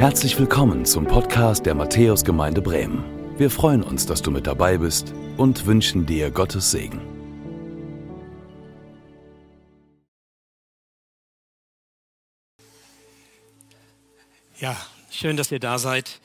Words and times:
Herzlich 0.00 0.38
willkommen 0.38 0.86
zum 0.86 1.04
Podcast 1.04 1.66
der 1.66 1.74
Matthäusgemeinde 1.74 2.62
Bremen. 2.62 3.04
Wir 3.36 3.50
freuen 3.50 3.82
uns, 3.82 4.06
dass 4.06 4.22
du 4.22 4.30
mit 4.30 4.46
dabei 4.46 4.78
bist 4.78 5.12
und 5.36 5.66
wünschen 5.66 6.06
dir 6.06 6.30
Gottes 6.30 6.70
Segen. 6.70 7.02
Ja, 14.58 14.74
schön, 15.10 15.36
dass 15.36 15.52
ihr 15.52 15.60
da 15.60 15.78
seid. 15.78 16.22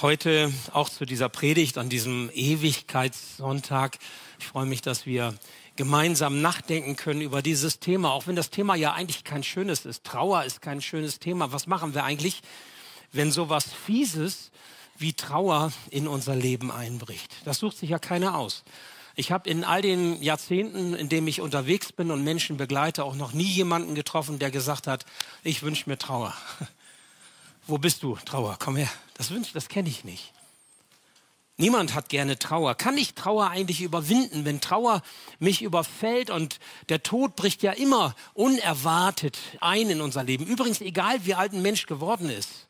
Heute 0.00 0.50
auch 0.72 0.88
zu 0.88 1.04
dieser 1.04 1.28
Predigt 1.28 1.76
an 1.76 1.90
diesem 1.90 2.30
Ewigkeitssonntag. 2.32 3.98
Ich 4.38 4.46
freue 4.46 4.64
mich, 4.64 4.80
dass 4.80 5.04
wir 5.04 5.34
gemeinsam 5.76 6.40
nachdenken 6.40 6.96
können 6.96 7.20
über 7.20 7.42
dieses 7.42 7.78
Thema, 7.78 8.12
auch 8.12 8.26
wenn 8.26 8.36
das 8.36 8.48
Thema 8.48 8.74
ja 8.74 8.94
eigentlich 8.94 9.22
kein 9.22 9.42
schönes 9.42 9.84
ist. 9.84 10.02
Trauer 10.04 10.44
ist 10.44 10.62
kein 10.62 10.80
schönes 10.80 11.18
Thema. 11.18 11.52
Was 11.52 11.66
machen 11.66 11.92
wir 11.92 12.04
eigentlich? 12.04 12.40
Wenn 13.12 13.30
sowas 13.30 13.66
Fieses 13.86 14.50
wie 14.96 15.12
Trauer 15.12 15.72
in 15.90 16.08
unser 16.08 16.34
Leben 16.34 16.70
einbricht. 16.70 17.30
Das 17.44 17.58
sucht 17.58 17.76
sich 17.76 17.90
ja 17.90 17.98
keiner 17.98 18.36
aus. 18.36 18.62
Ich 19.14 19.30
habe 19.30 19.48
in 19.50 19.64
all 19.64 19.82
den 19.82 20.22
Jahrzehnten, 20.22 20.94
in 20.94 21.08
denen 21.08 21.26
ich 21.28 21.40
unterwegs 21.40 21.92
bin 21.92 22.10
und 22.10 22.24
Menschen 22.24 22.56
begleite, 22.56 23.04
auch 23.04 23.14
noch 23.14 23.32
nie 23.32 23.44
jemanden 23.44 23.94
getroffen, 23.94 24.38
der 24.38 24.50
gesagt 24.50 24.86
hat, 24.86 25.04
ich 25.44 25.62
wünsche 25.62 25.88
mir 25.88 25.98
Trauer. 25.98 26.34
Wo 27.66 27.78
bist 27.78 28.02
du, 28.02 28.16
Trauer? 28.24 28.56
Komm 28.58 28.76
her. 28.76 28.88
Das 29.14 29.30
wünsch, 29.30 29.52
das 29.52 29.68
kenne 29.68 29.88
ich 29.88 30.04
nicht. 30.04 30.32
Niemand 31.58 31.94
hat 31.94 32.08
gerne 32.08 32.38
Trauer. 32.38 32.74
Kann 32.74 32.96
ich 32.96 33.14
Trauer 33.14 33.50
eigentlich 33.50 33.82
überwinden, 33.82 34.46
wenn 34.46 34.60
Trauer 34.60 35.02
mich 35.38 35.60
überfällt 35.60 36.30
und 36.30 36.58
der 36.88 37.02
Tod 37.02 37.36
bricht 37.36 37.62
ja 37.62 37.72
immer 37.72 38.16
unerwartet 38.32 39.38
ein 39.60 39.90
in 39.90 40.00
unser 40.00 40.24
Leben. 40.24 40.46
Übrigens, 40.46 40.80
egal 40.80 41.24
wie 41.26 41.34
alt 41.34 41.52
ein 41.52 41.62
Mensch 41.62 41.86
geworden 41.86 42.30
ist. 42.30 42.66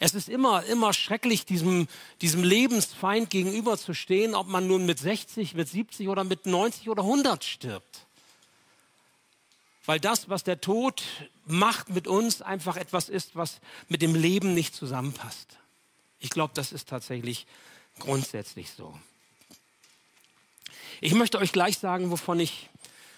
Es 0.00 0.14
ist 0.14 0.28
immer, 0.28 0.64
immer 0.64 0.92
schrecklich, 0.92 1.46
diesem, 1.46 1.88
diesem 2.20 2.42
Lebensfeind 2.42 3.30
gegenüberzustehen, 3.30 4.34
ob 4.34 4.48
man 4.48 4.66
nun 4.66 4.86
mit 4.86 4.98
60, 4.98 5.54
mit 5.54 5.68
70 5.68 6.08
oder 6.08 6.24
mit 6.24 6.46
90 6.46 6.88
oder 6.88 7.02
100 7.02 7.44
stirbt. 7.44 8.06
Weil 9.86 10.00
das, 10.00 10.28
was 10.28 10.44
der 10.44 10.60
Tod 10.60 11.02
macht 11.46 11.90
mit 11.90 12.06
uns, 12.08 12.42
einfach 12.42 12.76
etwas 12.76 13.08
ist, 13.08 13.36
was 13.36 13.60
mit 13.88 14.02
dem 14.02 14.14
Leben 14.14 14.54
nicht 14.54 14.74
zusammenpasst. 14.74 15.58
Ich 16.20 16.30
glaube, 16.30 16.52
das 16.54 16.72
ist 16.72 16.88
tatsächlich 16.88 17.46
grundsätzlich 17.98 18.70
so. 18.70 18.98
Ich 21.00 21.14
möchte 21.14 21.38
euch 21.38 21.52
gleich 21.52 21.78
sagen, 21.78 22.10
wovon 22.10 22.40
ich 22.40 22.70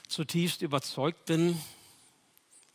zutiefst 0.08 0.62
überzeugt 0.62 1.24
bin 1.26 1.60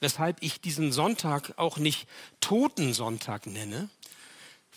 weshalb 0.02 0.38
ich 0.41 0.59
diesen 0.59 0.91
Sonntag 0.91 1.53
auch 1.55 1.77
nicht 1.77 2.07
Totensonntag 2.41 3.45
nenne, 3.45 3.89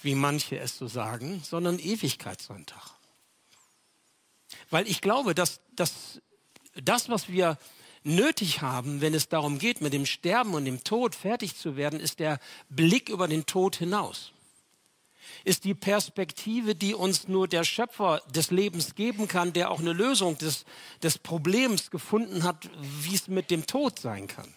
wie 0.03 0.15
manche 0.15 0.59
es 0.59 0.77
so 0.79 0.87
sagen, 0.87 1.43
sondern 1.43 1.79
Ewigkeitssonntag. 1.81 2.93
Weil 4.71 4.87
ich 4.87 5.01
glaube, 5.01 5.35
dass, 5.35 5.61
dass 5.75 6.21
das, 6.77 7.09
was 7.09 7.29
wir 7.29 7.59
nötig 8.03 8.61
haben, 8.61 9.01
wenn 9.01 9.15
es 9.15 9.31
darum 9.31 9.59
geht, 9.59 9.81
mit 9.81 9.95
dem 9.95 10.05
Sterben 10.05 10.55
und 10.55 10.67
dem 10.67 10.85
Tod 10.85 11.15
fertig 11.15 11.57
zu 11.57 11.77
werden, 11.77 12.01
ist 12.01 12.19
der 12.19 12.39
Blick 12.69 13.09
über 13.09 13.27
den 13.27 13.47
Tod 13.47 13.77
hinaus. 13.77 14.33
Ist 15.45 15.65
die 15.65 15.75
Perspektive, 15.75 16.75
die 16.75 16.95
uns 16.95 17.29
nur 17.29 17.49
der 17.49 17.65
Schöpfer 17.65 18.23
des 18.29 18.51
Lebens 18.51 18.95
geben 18.95 19.27
kann, 19.27 19.55
der 19.55 19.71
auch 19.71 19.81
eine 19.81 19.95
Lösung 19.95 20.37
des, 20.37 20.67
des 21.03 21.17
Problems 21.17 21.91
gefunden 21.91 22.43
hat, 22.43 22.69
wie 22.79 23.15
es 23.15 23.27
mit 23.29 23.51
dem 23.51 23.67
Tod 23.67 23.99
sein 23.99 24.27
kann 24.27 24.55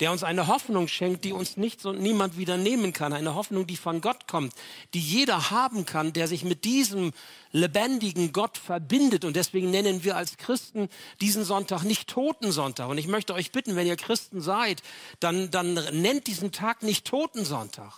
der 0.00 0.10
uns 0.10 0.24
eine 0.24 0.46
Hoffnung 0.46 0.88
schenkt, 0.88 1.24
die 1.24 1.32
uns 1.32 1.58
nichts 1.58 1.84
und 1.84 2.00
niemand 2.00 2.38
wieder 2.38 2.56
nehmen 2.56 2.94
kann. 2.94 3.12
Eine 3.12 3.34
Hoffnung, 3.34 3.66
die 3.66 3.76
von 3.76 4.00
Gott 4.00 4.26
kommt, 4.26 4.54
die 4.94 5.00
jeder 5.00 5.50
haben 5.50 5.84
kann, 5.84 6.14
der 6.14 6.26
sich 6.26 6.42
mit 6.42 6.64
diesem 6.64 7.12
lebendigen 7.52 8.32
Gott 8.32 8.56
verbindet. 8.56 9.26
Und 9.26 9.36
deswegen 9.36 9.70
nennen 9.70 10.02
wir 10.02 10.16
als 10.16 10.38
Christen 10.38 10.88
diesen 11.20 11.44
Sonntag 11.44 11.82
nicht 11.82 12.08
Totensonntag. 12.08 12.88
Und 12.88 12.96
ich 12.96 13.08
möchte 13.08 13.34
euch 13.34 13.52
bitten, 13.52 13.76
wenn 13.76 13.86
ihr 13.86 13.96
Christen 13.96 14.40
seid, 14.40 14.82
dann, 15.20 15.50
dann 15.50 15.74
nennt 15.74 16.26
diesen 16.26 16.50
Tag 16.50 16.82
nicht 16.82 17.06
Totensonntag. 17.06 17.92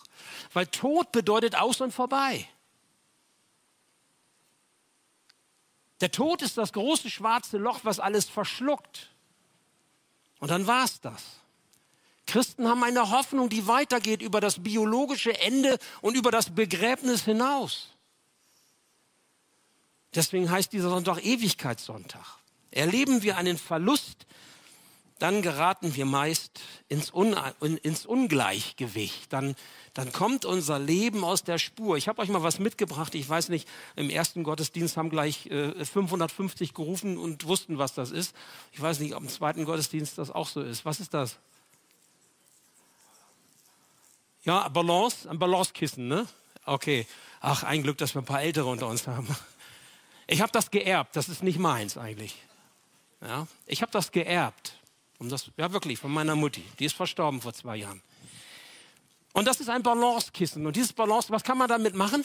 Weil 0.53 0.66
Tod 0.66 1.12
bedeutet 1.12 1.55
aus 1.55 1.81
und 1.81 1.93
vorbei. 1.93 2.49
Der 6.00 6.10
Tod 6.10 6.43
ist 6.43 6.59
das 6.59 6.72
große 6.72 7.10
schwarze 7.10 7.59
Loch, 7.59 7.81
was 7.84 8.00
alles 8.00 8.28
verschluckt. 8.28 9.10
Und 10.41 10.50
dann 10.50 10.66
war's 10.66 11.00
das. 11.00 11.41
Christen 12.32 12.66
haben 12.66 12.82
eine 12.82 13.10
Hoffnung, 13.10 13.50
die 13.50 13.66
weitergeht 13.66 14.22
über 14.22 14.41
das 14.41 14.62
biologische 14.62 15.38
Ende 15.38 15.76
und 16.00 16.16
über 16.16 16.31
das 16.31 16.48
Begräbnis 16.48 17.25
hinaus. 17.26 17.91
Deswegen 20.15 20.50
heißt 20.50 20.72
dieser 20.72 20.88
Sonntag 20.88 21.22
Ewigkeitssonntag. 21.22 22.38
Erleben 22.70 23.22
wir 23.22 23.37
einen 23.37 23.59
Verlust, 23.59 24.25
dann 25.19 25.43
geraten 25.43 25.94
wir 25.94 26.06
meist 26.06 26.60
ins, 26.88 27.12
Un 27.12 27.37
ins 27.60 28.06
Ungleichgewicht. 28.06 29.31
Dann, 29.31 29.54
dann 29.93 30.10
kommt 30.10 30.47
unser 30.47 30.78
Leben 30.78 31.25
aus 31.25 31.44
der 31.44 31.59
Spur. 31.59 31.99
Ich 31.99 32.09
habe 32.09 32.22
euch 32.22 32.31
mal 32.31 32.43
was 32.43 32.59
mitgebracht. 32.59 33.14
Ich 33.14 33.28
weiß 33.28 33.50
nicht, 33.50 33.69
im 33.94 34.09
ersten 34.09 34.43
Gottesdienst 34.43 34.97
haben 34.97 35.10
gleich 35.10 35.49
äh, 35.49 35.84
550 35.84 36.72
gerufen 36.72 37.19
und 37.19 37.47
wussten, 37.47 37.76
was 37.76 37.93
das 37.93 38.10
ist. 38.10 38.34
Ich 38.72 38.81
weiß 38.81 39.00
nicht, 39.00 39.14
ob 39.14 39.22
im 39.22 39.28
zweiten 39.28 39.66
Gottesdienst 39.66 40.16
das 40.16 40.31
auch 40.31 40.49
so 40.49 40.62
ist. 40.62 40.87
Was 40.87 40.99
ist 40.99 41.12
das? 41.12 41.38
Ja, 44.44 44.69
Balance, 44.69 45.28
ein 45.28 45.38
Balancekissen, 45.38 46.08
ne? 46.08 46.26
Okay. 46.64 47.06
Ach, 47.41 47.62
ein 47.64 47.82
Glück, 47.82 47.98
dass 47.98 48.14
wir 48.14 48.22
ein 48.22 48.26
paar 48.26 48.42
Ältere 48.42 48.66
unter 48.66 48.86
uns 48.86 49.06
haben. 49.06 49.28
Ich 50.26 50.41
habe 50.41 50.53
das 50.53 50.70
geerbt, 50.70 51.16
das 51.16 51.28
ist 51.28 51.42
nicht 51.42 51.58
meins 51.58 51.97
eigentlich. 51.97 52.36
Ja, 53.20 53.47
ich 53.66 53.82
habe 53.82 53.92
das 53.92 54.12
geerbt. 54.12 54.78
Um 55.19 55.28
das, 55.28 55.50
ja, 55.56 55.72
wirklich, 55.72 55.98
von 55.98 56.12
meiner 56.12 56.34
Mutti. 56.34 56.64
Die 56.78 56.84
ist 56.84 56.94
verstorben 56.94 57.41
vor 57.41 57.52
zwei 57.52 57.76
Jahren. 57.76 58.02
Und 59.32 59.47
das 59.47 59.60
ist 59.60 59.69
ein 59.69 59.82
Balancekissen. 59.82 60.66
Und 60.66 60.76
dieses 60.76 60.92
Balance, 60.92 61.31
was 61.31 61.44
kann 61.44 61.58
man 61.58 61.69
damit 61.69 61.94
machen? 61.94 62.25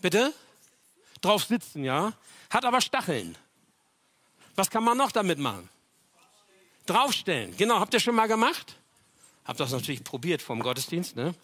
Bitte? 0.00 0.32
Drauf 1.20 1.44
sitzen, 1.44 1.84
ja. 1.84 2.12
Hat 2.50 2.64
aber 2.64 2.80
Stacheln. 2.80 3.36
Was 4.54 4.70
kann 4.70 4.84
man 4.84 4.96
noch 4.96 5.10
damit 5.10 5.38
machen? 5.38 5.68
Draufstellen. 6.86 7.56
Genau, 7.56 7.80
habt 7.80 7.94
ihr 7.94 8.00
schon 8.00 8.14
mal 8.14 8.28
gemacht? 8.28 8.76
Habe 9.44 9.58
das 9.58 9.72
natürlich 9.72 10.04
probiert 10.04 10.42
vom 10.42 10.60
Gottesdienst. 10.60 11.16
Ne? 11.16 11.34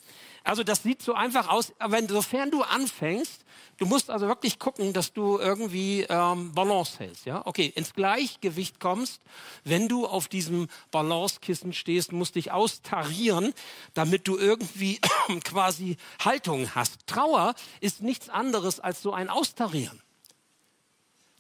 Also 0.43 0.65
das 0.65 0.83
sieht 0.83 1.03
so 1.03 1.13
einfach 1.15 1.49
aus, 1.49 1.73
wenn 1.87 2.09
sofern 2.09 2.51
du 2.51 2.63
anfängst, 2.63 3.45
du 3.77 3.87
musst 3.87 4.11
also 4.11 4.27
wirklich 4.27 4.59
gucken, 4.59 4.93
dass 4.93 5.13
du 5.13 5.39
irgendwie 5.39 6.07
ähm, 6.09 6.53
Balance 6.55 6.99
hältst. 6.99 7.27
Ja, 7.27 7.47
okay, 7.47 7.71
ins 7.75 7.93
Gleichgewicht 7.93 8.81
kommst, 8.81 9.21
wenn 9.65 9.89
du 9.89 10.07
auf 10.07 10.29
diesem 10.29 10.69
Balancekissen 10.91 11.73
stehst, 11.73 12.13
musst 12.13 12.37
dich 12.37 12.53
austarieren, 12.53 13.53
damit 13.93 14.29
du 14.29 14.39
irgendwie 14.39 14.99
quasi 15.45 15.99
Haltung 16.25 16.75
hast. 16.75 17.07
Trauer 17.07 17.55
ist 17.81 18.03
nichts 18.03 18.31
anderes 18.31 18.81
als 18.81 19.03
so 19.03 19.13
ein 19.13 19.29
Austarieren. 19.29 20.01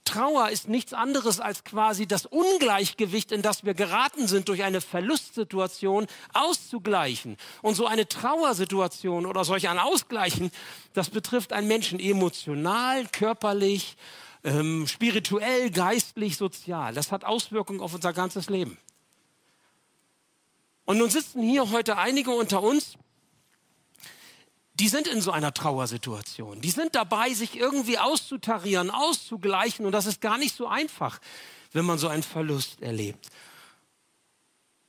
Trauer 0.04 0.50
ist 0.50 0.68
nichts 0.68 0.92
anderes 0.92 1.40
als 1.40 1.64
quasi 1.64 2.06
das 2.06 2.26
Ungleichgewicht, 2.26 3.32
in 3.32 3.42
das 3.42 3.64
wir 3.64 3.74
geraten 3.74 4.26
sind, 4.28 4.48
durch 4.48 4.62
eine 4.62 4.80
Verlustsituation 4.80 6.06
auszugleichen. 6.32 7.36
Und 7.62 7.74
so 7.74 7.86
eine 7.86 8.08
Trauersituation 8.08 9.26
oder 9.26 9.44
solch 9.44 9.68
ein 9.68 9.78
Ausgleichen, 9.78 10.50
das 10.94 11.10
betrifft 11.10 11.52
einen 11.52 11.68
Menschen 11.68 12.00
emotional, 12.00 13.06
körperlich, 13.08 13.96
ähm, 14.44 14.86
spirituell, 14.86 15.70
geistlich, 15.70 16.36
sozial. 16.36 16.94
Das 16.94 17.12
hat 17.12 17.24
Auswirkungen 17.24 17.80
auf 17.80 17.94
unser 17.94 18.12
ganzes 18.12 18.48
Leben. 18.48 18.78
Und 20.86 20.98
nun 20.98 21.10
sitzen 21.10 21.42
hier 21.42 21.70
heute 21.70 21.98
einige 21.98 22.30
unter 22.30 22.62
uns, 22.62 22.96
die 24.80 24.88
sind 24.88 25.06
in 25.06 25.20
so 25.20 25.30
einer 25.30 25.52
Trauersituation. 25.52 26.62
Die 26.62 26.70
sind 26.70 26.94
dabei, 26.94 27.34
sich 27.34 27.54
irgendwie 27.54 27.98
auszutarieren, 27.98 28.90
auszugleichen. 28.90 29.84
Und 29.84 29.92
das 29.92 30.06
ist 30.06 30.22
gar 30.22 30.38
nicht 30.38 30.56
so 30.56 30.66
einfach, 30.66 31.20
wenn 31.72 31.84
man 31.84 31.98
so 31.98 32.08
einen 32.08 32.22
Verlust 32.22 32.80
erlebt. 32.80 33.28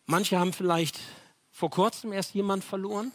Manche 0.06 0.40
haben 0.40 0.54
vielleicht 0.54 0.98
vor 1.52 1.70
kurzem 1.70 2.14
erst 2.14 2.34
jemand 2.34 2.64
verloren. 2.64 3.12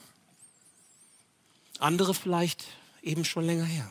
Andere 1.78 2.12
vielleicht 2.12 2.64
eben 3.02 3.24
schon 3.24 3.46
länger 3.46 3.64
her. 3.64 3.90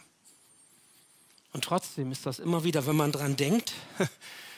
Und 1.54 1.64
trotzdem 1.64 2.12
ist 2.12 2.28
das 2.28 2.38
immer 2.38 2.64
wieder, 2.64 2.86
wenn 2.86 2.96
man 2.96 3.12
dran 3.12 3.36
denkt, 3.36 3.74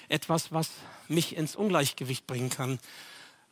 etwas, 0.09 0.51
was 0.51 0.69
mich 1.07 1.37
ins 1.37 1.55
Ungleichgewicht 1.55 2.27
bringen 2.27 2.49
kann, 2.49 2.79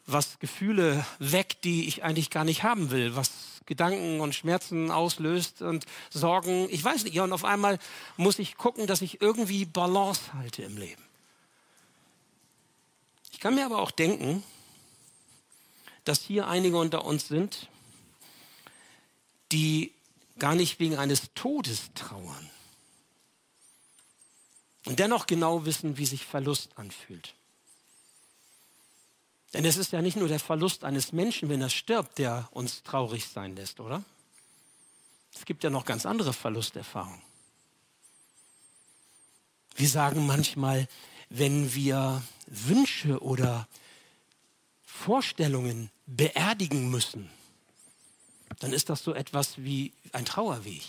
was 0.07 0.40
Gefühle 0.40 1.06
weckt, 1.19 1.63
die 1.63 1.88
ich 1.88 2.04
eigentlich 2.04 2.30
gar 2.30 2.44
nicht 2.44 2.63
haben 2.63 2.92
will, 2.92 3.16
was 3.16 3.31
Gedanken 3.66 4.19
und 4.19 4.36
Schmerzen 4.36 4.92
auslöst 4.92 5.62
und 5.62 5.86
Sorgen. 6.12 6.68
Ich 6.69 6.84
weiß 6.84 7.04
nicht. 7.04 7.16
Ja, 7.16 7.24
und 7.24 7.34
auf 7.34 7.46
einmal 7.46 7.80
muss 8.16 8.38
ich 8.38 8.57
gucken, 8.57 8.86
dass 8.86 9.02
ich 9.02 9.22
irgendwie 9.22 9.66
Balance 9.66 10.34
halte 10.34 10.62
im 10.62 10.78
Leben. 10.78 11.02
Ich 13.31 13.40
kann 13.40 13.56
mir 13.56 13.66
aber 13.66 13.80
auch 13.80 13.92
denken, 13.92 14.44
dass 16.04 16.22
hier 16.22 16.48
einige 16.48 16.78
unter 16.78 17.04
uns 17.06 17.28
sind, 17.28 17.68
die 19.52 19.92
gar 20.38 20.56
nicht 20.56 20.80
wegen 20.80 20.98
eines 20.98 21.34
Todes 21.34 21.90
trauern 21.96 22.50
und 24.86 25.00
dennoch 25.00 25.28
genau 25.28 25.66
wissen, 25.66 25.98
wie 25.98 26.06
sich 26.06 26.25
Verlust 26.25 26.69
anfühlt. 26.78 27.34
Denn 29.56 29.63
es 29.63 29.78
ist 29.78 29.94
ja 29.94 30.02
nicht 30.02 30.18
nur 30.18 30.28
der 30.28 30.42
Verlust 30.42 30.84
eines 30.84 31.13
Menschen, 31.13 31.48
wenn 31.48 31.62
er 31.62 31.69
stirbt, 31.69 32.18
der 32.18 32.50
uns 32.52 32.84
traurig 32.84 33.25
sein 33.25 33.56
lässt, 33.56 33.80
oder? 33.80 34.04
Es 35.34 35.46
gibt 35.46 35.63
ja 35.63 35.69
noch 35.69 35.86
ganz 35.86 36.06
andere 36.06 36.34
Verlusterfahrungen. 36.34 37.22
Wir 39.78 39.88
sagen 39.88 40.25
manchmal, 40.25 40.90
wenn 41.30 41.74
wir 41.74 42.22
Wünsche 42.48 43.24
oder 43.24 43.69
Vorstellungen 44.84 45.90
beerdigen 46.06 46.90
müssen, 46.90 47.30
dann 48.60 48.74
ist 48.74 48.90
das 48.90 49.04
so 49.06 49.13
etwas 49.13 49.63
wie 49.63 49.94
ein 50.12 50.25
Trauerweg. 50.25 50.84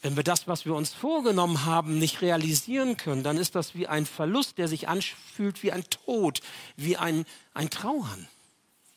Wenn 0.00 0.14
wir 0.14 0.22
das, 0.22 0.46
was 0.46 0.64
wir 0.64 0.74
uns 0.74 0.92
vorgenommen 0.92 1.64
haben, 1.64 1.98
nicht 1.98 2.22
realisieren 2.22 2.96
können, 2.96 3.24
dann 3.24 3.36
ist 3.36 3.56
das 3.56 3.74
wie 3.74 3.88
ein 3.88 4.06
Verlust, 4.06 4.58
der 4.58 4.68
sich 4.68 4.88
anfühlt 4.88 5.62
wie 5.62 5.72
ein 5.72 5.84
Tod, 5.90 6.40
wie 6.76 6.96
ein, 6.96 7.24
ein 7.52 7.68
Trauern. 7.68 8.28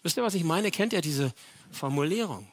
Wisst 0.03 0.17
ihr, 0.17 0.23
was 0.23 0.35
ich 0.35 0.43
meine? 0.43 0.69
Kennt 0.69 0.93
ihr 0.93 1.01
diese 1.01 1.33
Formulierung? 1.71 2.47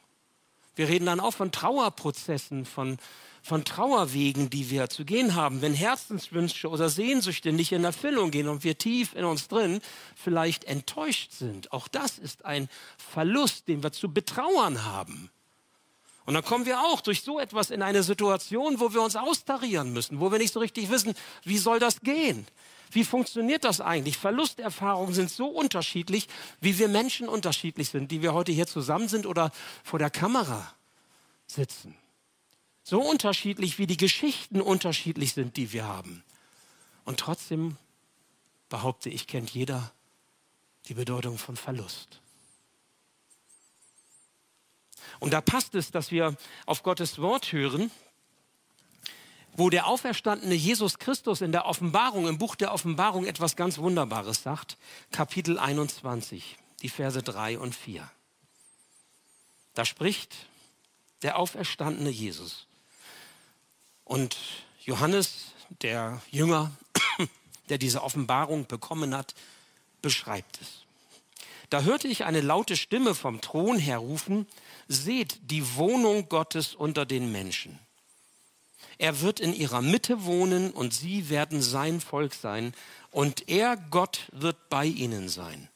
Wir 0.77 0.89
reden 0.89 1.07
dann 1.07 1.21
auch 1.21 1.33
von 1.33 1.53
Trauerprozessen, 1.53 2.65
von, 2.65 2.99
von 3.43 3.65
Trauerwegen, 3.65 4.49
die 4.49 4.71
wir 4.71 4.89
zu 4.89 5.05
gehen 5.05 5.35
haben. 5.35 5.61
Wenn 5.61 5.75
Herzenswünsche 5.75 6.69
oder 6.69 6.89
Sehnsüchte 6.89 7.53
nicht 7.53 7.73
in 7.73 7.85
Erfüllung 7.85 8.31
gehen 8.31 8.49
und 8.49 8.65
wir 8.65 8.79
tief 8.79 9.15
in 9.15 9.25
uns 9.25 9.49
drin 9.49 9.81
vielleicht 10.15 10.65
enttäuscht 10.65 11.33
sind, 11.33 11.73
auch 11.73 11.89
das 11.89 12.17
ist 12.17 12.47
ein 12.47 12.69
Verlust, 12.97 13.69
den 13.69 13.83
wir 13.83 13.93
zu 13.93 14.13
betrauern 14.13 14.85
haben. 14.85 15.31
Und 16.29 16.35
dann 16.35 16.45
kommen 16.45 16.67
wir 16.67 16.81
auch 16.81 17.01
durch 17.01 17.23
so 17.23 17.41
etwas 17.41 17.71
in 17.71 17.81
eine 17.81 18.03
Situation, 18.03 18.81
wo 18.81 18.93
wir 18.93 19.01
uns 19.01 19.17
austarieren 19.17 19.95
müssen, 19.95 20.21
wo 20.21 20.31
wir 20.31 20.37
nicht 20.37 20.53
so 20.53 20.61
richtig 20.61 20.91
wissen, 20.91 21.15
wie 21.43 21.57
soll 21.57 21.79
das 21.79 22.03
gehen? 22.03 22.47
Wie 22.91 23.05
funktioniert 23.05 23.65
das 23.65 23.81
eigentlich? 23.81 24.19
Verlusterfahrungen 24.19 25.15
sind 25.15 25.31
so 25.31 25.47
unterschiedlich, 25.47 26.29
wie 26.61 26.79
wir 26.79 26.89
Menschen 26.89 27.31
unterschiedlich 27.31 27.89
sind, 27.89 28.11
die 28.11 28.21
wir 28.21 28.35
heute 28.35 28.53
hier 28.53 28.67
zusammen 28.67 29.09
sind 29.09 29.25
oder 29.25 29.53
vor 29.83 29.99
der 29.99 30.11
Kamera 30.11 30.71
sitzen. 31.47 31.97
So 32.83 33.01
unterschiedlich, 33.01 33.79
wie 33.79 33.87
die 33.87 33.97
Geschichten 33.97 34.61
unterschiedlich 34.61 35.33
sind, 35.33 35.57
die 35.57 35.73
wir 35.73 35.87
haben. 35.87 36.23
Und 37.07 37.21
trotzdem 37.21 37.79
behaupte 38.69 39.09
ich, 39.09 39.29
kennt 39.29 39.49
jeder 39.49 39.93
die 40.89 40.95
Bedeutung 40.95 41.39
von 41.39 41.57
Verlust. 41.57 42.21
Und 45.21 45.33
da 45.33 45.41
passt 45.41 45.75
es, 45.75 45.91
dass 45.91 46.11
wir 46.11 46.37
auf 46.67 46.83
Gottes 46.83 47.19
Wort 47.21 47.53
hören, 47.53 47.91
wo 49.53 49.71
der 49.71 49.89
auferstandene 49.89 50.55
Jesus 50.55 50.99
Christus 50.99 51.41
in 51.41 51.51
der 51.51 51.67
Offenbarung, 51.67 52.29
im 52.29 52.39
Buch 52.39 52.55
der 52.55 52.73
Offenbarung 52.73 53.25
etwas 53.27 53.57
ganz 53.57 53.79
Wunderbares 53.79 54.43
sagt. 54.43 54.77
Kapitel 55.11 55.59
21, 55.59 56.57
die 56.83 56.89
Verse 56.89 57.21
3 57.21 57.59
und 57.59 57.75
4. 57.75 58.09
Da 59.75 59.85
spricht 59.85 60.35
der 61.23 61.39
auferstandene 61.39 62.11
Jesus. 62.11 62.67
Und 64.05 64.37
Johannes, 64.85 65.53
der 65.83 66.23
Jünger, 66.31 66.71
der 67.69 67.79
diese 67.79 68.03
Offenbarung 68.03 68.67
bekommen 68.67 69.15
hat, 69.15 69.35
beschreibt 70.03 70.61
es. 70.61 70.85
Da 71.71 71.83
hörte 71.83 72.09
ich 72.09 72.25
eine 72.25 72.41
laute 72.41 72.77
Stimme 72.77 73.15
vom 73.15 73.41
Thron 73.41 73.79
her 73.79 73.99
rufen, 73.99 74.47
seht 74.89 75.39
die 75.51 75.77
Wohnung 75.77 76.29
Gottes 76.29 76.75
unter 76.75 77.07
den 77.07 77.31
Menschen. 77.31 77.79
Er 78.97 79.21
wird 79.21 79.39
in 79.39 79.55
ihrer 79.55 79.81
Mitte 79.81 80.25
wohnen 80.25 80.73
und 80.73 80.93
sie 80.93 81.29
werden 81.29 81.63
sein 81.63 82.01
Volk 82.01 82.35
sein 82.35 82.75
und 83.11 83.49
er, 83.49 83.77
Gott, 83.77 84.29
wird 84.33 84.69
bei 84.69 84.87
ihnen 84.87 85.29
sein. 85.29 85.69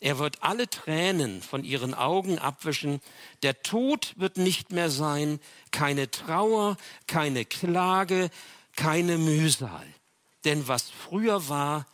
Er 0.00 0.18
wird 0.18 0.42
alle 0.42 0.70
Tränen 0.70 1.42
von 1.42 1.64
ihren 1.64 1.92
Augen 1.92 2.38
abwischen. 2.38 3.00
Der 3.42 3.62
Tod 3.62 4.14
wird 4.16 4.36
nicht 4.36 4.70
mehr 4.70 4.90
sein, 4.90 5.40
keine 5.72 6.10
Trauer, 6.10 6.76
keine 7.06 7.44
Klage, 7.44 8.30
keine 8.76 9.18
Mühsal. 9.18 9.86
Denn 10.44 10.68
was 10.68 10.88
früher 10.88 11.48
war, 11.48 11.86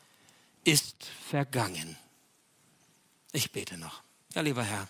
ist 0.65 1.07
vergangen. 1.29 1.97
Ich 3.33 3.53
bete 3.53 3.79
noch. 3.79 4.03
Ja, 4.35 4.43
lieber 4.43 4.63
Herr, 4.63 4.89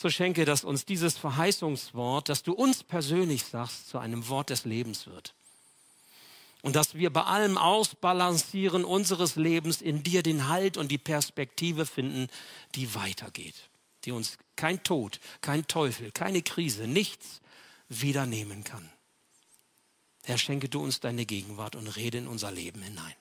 so 0.00 0.10
schenke, 0.10 0.44
dass 0.44 0.62
uns 0.62 0.84
dieses 0.84 1.18
Verheißungswort, 1.18 2.28
das 2.28 2.44
du 2.44 2.52
uns 2.52 2.84
persönlich 2.84 3.42
sagst, 3.42 3.88
zu 3.88 3.98
einem 3.98 4.28
Wort 4.28 4.50
des 4.50 4.64
Lebens 4.64 5.08
wird. 5.08 5.34
Und 6.62 6.76
dass 6.76 6.94
wir 6.94 7.12
bei 7.12 7.24
allem 7.24 7.58
Ausbalancieren 7.58 8.84
unseres 8.84 9.34
Lebens 9.34 9.82
in 9.82 10.04
dir 10.04 10.22
den 10.22 10.46
Halt 10.46 10.76
und 10.76 10.92
die 10.92 10.98
Perspektive 10.98 11.84
finden, 11.84 12.28
die 12.76 12.94
weitergeht, 12.94 13.56
die 14.04 14.12
uns 14.12 14.38
kein 14.54 14.84
Tod, 14.84 15.18
kein 15.40 15.66
Teufel, 15.66 16.12
keine 16.12 16.42
Krise, 16.42 16.86
nichts 16.86 17.40
wieder 17.88 18.24
nehmen 18.24 18.62
kann. 18.62 18.88
Herr, 20.22 20.38
schenke 20.38 20.68
du 20.68 20.80
uns 20.80 21.00
deine 21.00 21.26
Gegenwart 21.26 21.74
und 21.74 21.88
rede 21.88 22.18
in 22.18 22.28
unser 22.28 22.52
Leben 22.52 22.82
hinein. 22.82 23.14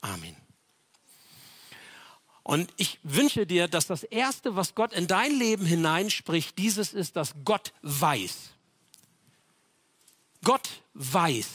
Amen. 0.00 0.47
Und 2.48 2.72
ich 2.78 2.98
wünsche 3.02 3.46
dir, 3.46 3.68
dass 3.68 3.86
das 3.86 4.04
Erste, 4.04 4.56
was 4.56 4.74
Gott 4.74 4.94
in 4.94 5.06
dein 5.06 5.38
Leben 5.38 5.66
hineinspricht, 5.66 6.56
dieses 6.56 6.94
ist, 6.94 7.14
dass 7.14 7.34
Gott 7.44 7.74
weiß. 7.82 8.52
Gott 10.42 10.66
weiß. 10.94 11.46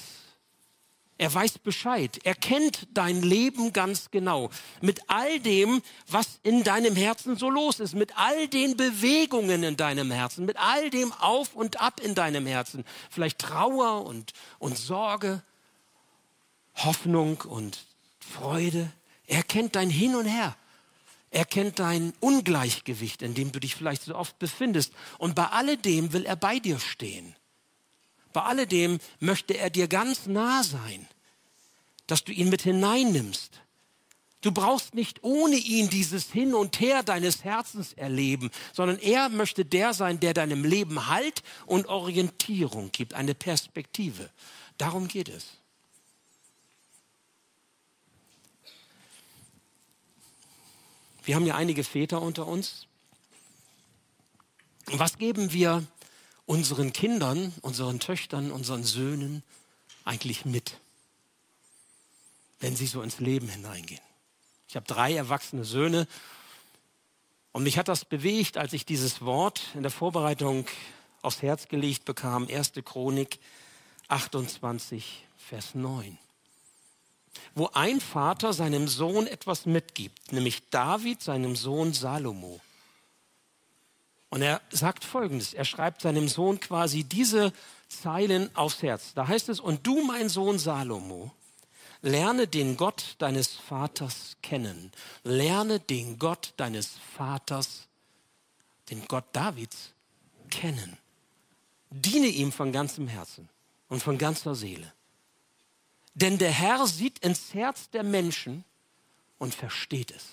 Er 1.18 1.34
weiß 1.34 1.58
Bescheid. 1.58 2.20
Er 2.24 2.36
kennt 2.36 2.88
dein 2.94 3.24
Leben 3.24 3.74
ganz 3.74 4.12
genau. 4.12 4.52
Mit 4.82 5.02
all 5.08 5.40
dem, 5.40 5.82
was 6.10 6.40
in 6.44 6.64
deinem 6.64 6.96
Herzen 6.96 7.38
so 7.38 7.50
los 7.50 7.80
ist. 7.80 7.96
Mit 7.96 8.16
all 8.16 8.48
den 8.48 8.78
Bewegungen 8.78 9.64
in 9.64 9.76
deinem 9.76 10.12
Herzen. 10.12 10.46
Mit 10.46 10.58
all 10.58 10.92
dem 10.92 11.12
Auf 11.14 11.56
und 11.56 11.82
Ab 11.82 12.02
in 12.02 12.14
deinem 12.14 12.46
Herzen. 12.46 12.86
Vielleicht 13.10 13.40
Trauer 13.40 14.06
und, 14.06 14.34
und 14.60 14.78
Sorge. 14.78 15.42
Hoffnung 16.76 17.42
und 17.42 17.80
Freude. 18.20 18.92
Er 19.26 19.42
kennt 19.42 19.76
dein 19.76 19.90
Hin 19.90 20.14
und 20.14 20.28
Her. 20.28 20.56
Er 21.34 21.46
kennt 21.46 21.80
dein 21.80 22.14
Ungleichgewicht, 22.20 23.24
in 23.24 23.34
dem 23.34 23.52
du 23.52 23.60
dich 23.60 23.74
vielleicht 23.74 24.04
so 24.04 24.14
oft 24.14 24.38
befindest. 24.38 24.94
Und 25.18 25.34
bei 25.34 25.48
alledem 25.48 26.14
will 26.14 26.28
er 26.28 26.36
bei 26.36 26.60
dir 26.60 26.78
stehen. 26.80 27.36
Bei 28.34 28.44
alledem 28.44 29.00
möchte 29.20 29.58
er 29.58 29.72
dir 29.72 29.88
ganz 29.88 30.28
nah 30.28 30.62
sein, 30.62 31.08
dass 32.06 32.24
du 32.24 32.32
ihn 32.32 32.50
mit 32.50 32.62
hineinnimmst. 32.62 33.62
Du 34.42 34.52
brauchst 34.52 34.94
nicht 34.94 35.24
ohne 35.24 35.56
ihn 35.56 35.90
dieses 35.90 36.32
Hin 36.32 36.54
und 36.54 36.80
Her 36.80 37.02
deines 37.02 37.44
Herzens 37.44 37.94
erleben, 37.94 38.52
sondern 38.72 39.00
er 39.00 39.30
möchte 39.30 39.66
der 39.66 39.96
sein, 39.96 40.20
der 40.20 40.36
deinem 40.36 40.64
Leben 40.64 41.08
Halt 41.08 41.42
und 41.66 41.88
Orientierung 41.88 42.92
gibt, 42.92 43.16
eine 43.16 43.34
Perspektive. 43.34 44.30
Darum 44.78 45.08
geht 45.08 45.30
es. 45.30 45.63
Wir 51.24 51.36
haben 51.36 51.46
ja 51.46 51.56
einige 51.56 51.84
Väter 51.84 52.22
unter 52.22 52.48
uns. 52.48 52.88
Was 54.88 55.18
geben 55.18 55.54
wir 55.54 55.86
unseren 56.46 56.92
Kindern, 56.92 57.54
unseren 57.62 58.02
Töchtern, 58.02 58.52
unseren 58.52 58.84
Söhnen 58.84 59.42
eigentlich 60.04 60.44
mit, 60.44 60.78
wenn 62.60 62.76
sie 62.76 62.88
so 62.88 63.02
ins 63.02 63.20
Leben 63.20 63.48
hineingehen? 63.48 64.02
Ich 64.68 64.76
habe 64.76 64.86
drei 64.86 65.14
erwachsene 65.14 65.64
Söhne 65.64 66.08
und 67.54 67.64
mich 67.64 67.78
hat 67.78 67.88
das 67.88 68.04
bewegt, 68.04 68.58
als 68.58 68.74
ich 68.74 68.86
dieses 68.86 69.22
Wort 69.22 69.62
in 69.76 69.84
der 69.84 69.92
Vorbereitung 69.92 70.68
aufs 71.22 71.42
Herz 71.42 71.70
gelegt 71.70 72.04
bekam, 72.04 72.48
1. 72.50 72.74
Chronik 72.84 73.40
28, 74.10 75.26
Vers 75.38 75.74
9 75.74 76.18
wo 77.56 77.70
ein 77.74 78.00
Vater 78.00 78.54
seinem 78.54 78.88
Sohn 78.88 79.28
etwas 79.28 79.66
mitgibt, 79.66 80.32
nämlich 80.32 80.70
David 80.70 81.22
seinem 81.22 81.56
Sohn 81.56 81.94
Salomo. 81.94 82.60
Und 84.30 84.42
er 84.42 84.62
sagt 84.72 85.04
Folgendes, 85.04 85.54
er 85.54 85.66
schreibt 85.66 86.02
seinem 86.02 86.28
Sohn 86.28 86.60
quasi 86.60 87.04
diese 87.04 87.54
Zeilen 87.88 88.50
aufs 88.56 88.82
Herz. 88.82 89.14
Da 89.14 89.28
heißt 89.28 89.50
es, 89.50 89.60
und 89.60 89.86
du, 89.86 90.04
mein 90.04 90.28
Sohn 90.28 90.58
Salomo, 90.58 91.32
lerne 92.02 92.48
den 92.48 92.76
Gott 92.76 93.16
deines 93.20 93.54
Vaters 93.54 94.38
kennen. 94.42 94.92
Lerne 95.24 95.80
den 95.80 96.18
Gott 96.18 96.54
deines 96.58 96.98
Vaters, 97.16 97.88
den 98.90 99.08
Gott 99.08 99.26
Davids, 99.34 99.94
kennen. 100.50 100.98
Diene 101.92 102.28
ihm 102.28 102.52
von 102.52 102.72
ganzem 102.72 103.08
Herzen 103.08 103.50
und 103.88 104.02
von 104.02 104.18
ganzer 104.18 104.56
Seele. 104.56 104.92
Denn 106.16 106.38
der 106.38 106.52
Herr 106.52 106.86
sieht 106.88 107.20
ins 107.20 107.54
Herz 107.54 107.90
der 107.90 108.04
Menschen 108.04 108.64
und 109.40 109.56
versteht 109.56 110.12
es. 110.12 110.24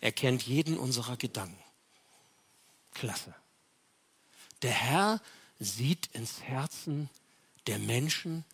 Er 0.00 0.12
kennt 0.12 0.42
jeden 0.42 0.78
unserer 0.78 1.16
Gedanken. 1.16 1.58
Klasse. 2.94 3.34
Der 4.62 4.72
Herr 4.72 5.20
sieht 5.58 6.08
ins 6.12 6.42
Herzen 6.42 7.08
der 7.66 7.78
Menschen 7.78 8.44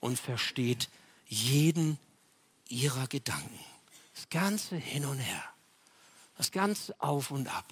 und 0.00 0.18
versteht 0.18 0.88
jeden 1.26 1.98
ihrer 2.68 3.06
Gedanken. 3.08 3.58
Das 4.14 4.28
ganze 4.28 4.76
hin 4.76 5.04
und 5.04 5.18
her. 5.18 5.44
Das 6.36 6.52
ganze 6.52 6.98
auf 7.00 7.30
und 7.30 7.48
ab. 7.48 7.66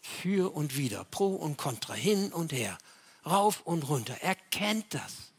Für 0.00 0.54
und 0.54 0.76
wider. 0.76 1.04
Pro 1.04 1.34
und 1.34 1.56
contra. 1.56 1.94
Hin 1.94 2.32
und 2.32 2.52
her. 2.52 2.78
Rauf 3.24 3.62
und 3.62 3.88
runter. 3.88 4.16
Er 4.20 4.34
kennt 4.34 4.92
das. 4.94 5.32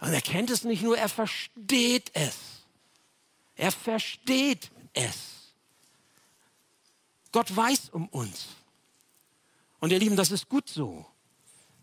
Und 0.00 0.12
er 0.12 0.20
kennt 0.20 0.50
es 0.50 0.64
nicht 0.64 0.82
nur, 0.82 0.98
er 0.98 1.08
versteht 1.08 2.10
es. 2.14 2.36
Er 3.54 3.72
versteht 3.72 4.70
es. 4.92 5.54
Gott 7.32 7.54
weiß 7.54 7.90
um 7.90 8.08
uns. 8.08 8.48
Und 9.80 9.92
ihr 9.92 9.98
Lieben, 9.98 10.16
das 10.16 10.30
ist 10.30 10.48
gut 10.48 10.68
so. 10.68 11.06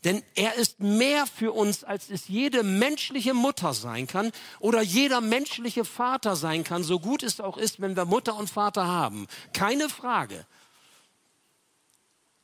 Denn 0.04 0.22
er 0.36 0.56
ist 0.56 0.80
mehr 0.80 1.26
für 1.26 1.54
uns, 1.54 1.84
als 1.84 2.10
es 2.10 2.28
jede 2.28 2.64
menschliche 2.64 3.34
Mutter 3.34 3.74
sein 3.74 4.06
kann 4.06 4.32
oder 4.60 4.82
jeder 4.82 5.22
menschliche 5.22 5.86
Vater 5.86 6.36
sein 6.36 6.64
kann, 6.64 6.84
so 6.84 7.00
gut 7.00 7.24
es 7.24 7.40
auch 7.40 7.58
ist, 7.58 7.80
wenn 7.80 7.96
wir 7.96 8.06
Mutter 8.06 8.36
und 8.36 8.50
Vater 8.50 8.86
haben. 8.86 9.28
Keine 9.54 9.88
Frage. 9.88 10.46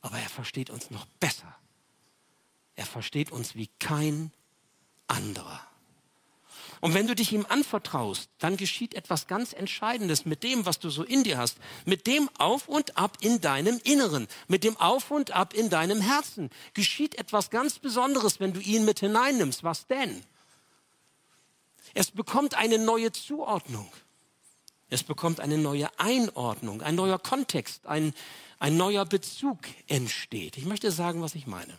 Aber 0.01 0.17
er 0.17 0.29
versteht 0.29 0.69
uns 0.69 0.89
noch 0.89 1.05
besser. 1.19 1.53
Er 2.75 2.85
versteht 2.85 3.31
uns 3.31 3.55
wie 3.55 3.67
kein 3.79 4.31
anderer. 5.09 5.59
Und 6.81 6.93
wenn 6.93 7.07
du 7.07 7.15
dich 7.15 7.33
ihm 7.33 7.45
anvertraust, 7.49 8.29
dann 8.39 8.55
geschieht 8.55 8.93
etwas 8.93 9.27
ganz 9.27 9.51
Entscheidendes 9.51 10.25
mit 10.25 10.43
dem, 10.43 10.65
was 10.65 10.79
du 10.79 10.89
so 10.89 11.03
in 11.03 11.23
dir 11.23 11.37
hast, 11.37 11.57
mit 11.85 12.07
dem 12.07 12.29
Auf 12.37 12.69
und 12.69 12.97
Ab 12.97 13.17
in 13.19 13.41
deinem 13.41 13.81
Inneren, 13.83 14.27
mit 14.47 14.63
dem 14.63 14.77
Auf 14.77 15.11
und 15.11 15.31
Ab 15.31 15.53
in 15.53 15.69
deinem 15.69 15.99
Herzen. 15.99 16.49
Geschieht 16.73 17.15
etwas 17.15 17.49
ganz 17.49 17.79
Besonderes, 17.79 18.39
wenn 18.39 18.53
du 18.53 18.61
ihn 18.61 18.85
mit 18.85 19.01
hineinnimmst. 19.01 19.63
Was 19.63 19.87
denn? 19.87 20.23
Es 21.93 22.11
bekommt 22.11 22.55
eine 22.55 22.77
neue 22.77 23.11
Zuordnung. 23.11 23.91
Es 24.89 25.03
bekommt 25.03 25.39
eine 25.39 25.57
neue 25.57 25.87
Einordnung, 25.99 26.81
ein 26.81 26.95
neuer 26.95 27.19
Kontext, 27.19 27.85
ein, 27.87 28.13
ein 28.57 28.77
neuer 28.77 29.05
Bezug 29.05 29.59
entsteht. 29.87 30.57
Ich 30.57 30.65
möchte 30.65 30.91
sagen, 30.91 31.21
was 31.21 31.35
ich 31.35 31.45
meine. 31.45 31.77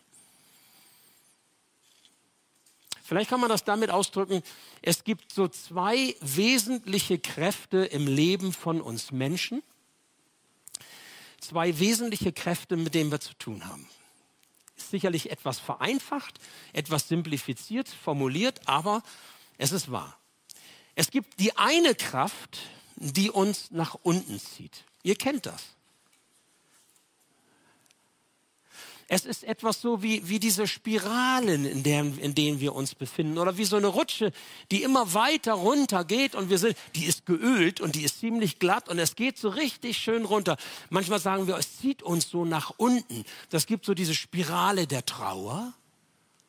Vielleicht 3.11 3.29
kann 3.29 3.41
man 3.41 3.49
das 3.49 3.65
damit 3.65 3.91
ausdrücken, 3.91 4.41
es 4.83 5.03
gibt 5.03 5.33
so 5.33 5.49
zwei 5.49 6.15
wesentliche 6.21 7.19
Kräfte 7.19 7.79
im 7.79 8.07
Leben 8.07 8.53
von 8.53 8.81
uns 8.81 9.11
Menschen. 9.11 9.65
Zwei 11.41 11.81
wesentliche 11.81 12.33
Kräfte, 12.33 12.77
mit 12.77 12.95
denen 12.95 13.11
wir 13.11 13.19
zu 13.19 13.35
tun 13.35 13.67
haben. 13.67 13.89
Ist 14.77 14.93
sicherlich 14.93 15.33
etwas 15.33 15.59
vereinfacht, 15.59 16.39
etwas 16.73 17.09
simplifiziert, 17.09 17.89
formuliert, 17.89 18.61
aber 18.67 19.03
es 19.59 19.73
ist 19.73 19.91
wahr. 19.91 20.17
Es 20.95 21.11
gibt 21.11 21.41
die 21.41 21.59
eine 21.59 21.97
Kraft, 21.97 22.61
die 22.95 23.33
uns 23.33 23.73
nach 23.73 23.97
unten 24.05 24.39
zieht. 24.39 24.85
Ihr 25.03 25.17
kennt 25.17 25.47
das. 25.47 25.75
Es 29.13 29.25
ist 29.27 29.43
etwas 29.43 29.81
so 29.81 30.05
wie, 30.05 30.29
wie 30.29 30.39
diese 30.39 30.69
Spiralen, 30.69 31.65
in, 31.65 31.83
der, 31.83 31.99
in 31.99 32.33
denen 32.37 32.61
wir 32.61 32.77
uns 32.77 32.95
befinden. 32.95 33.39
Oder 33.39 33.59
wie 33.59 33.65
so 33.65 33.75
eine 33.75 33.89
Rutsche, 33.89 34.31
die 34.71 34.85
immer 34.85 35.15
weiter 35.15 35.55
runter 35.55 36.05
geht 36.05 36.37
und 36.37 36.49
wir 36.49 36.59
sind, 36.59 36.77
die 36.95 37.07
ist 37.07 37.27
geölt 37.27 37.81
und 37.81 37.97
die 37.97 38.05
ist 38.05 38.21
ziemlich 38.21 38.61
glatt 38.61 38.89
und 38.89 39.01
es 39.01 39.17
geht 39.17 39.37
so 39.37 39.49
richtig 39.49 39.99
schön 39.99 40.25
runter. 40.25 40.57
Manchmal 40.91 41.19
sagen 41.19 41.49
wir, 41.49 41.57
es 41.57 41.79
zieht 41.79 42.05
uns 42.05 42.31
so 42.31 42.45
nach 42.45 42.73
unten. 42.77 43.25
Das 43.49 43.67
gibt 43.67 43.85
so 43.85 43.95
diese 43.95 44.15
Spirale 44.15 44.87
der 44.87 45.05
Trauer. 45.05 45.75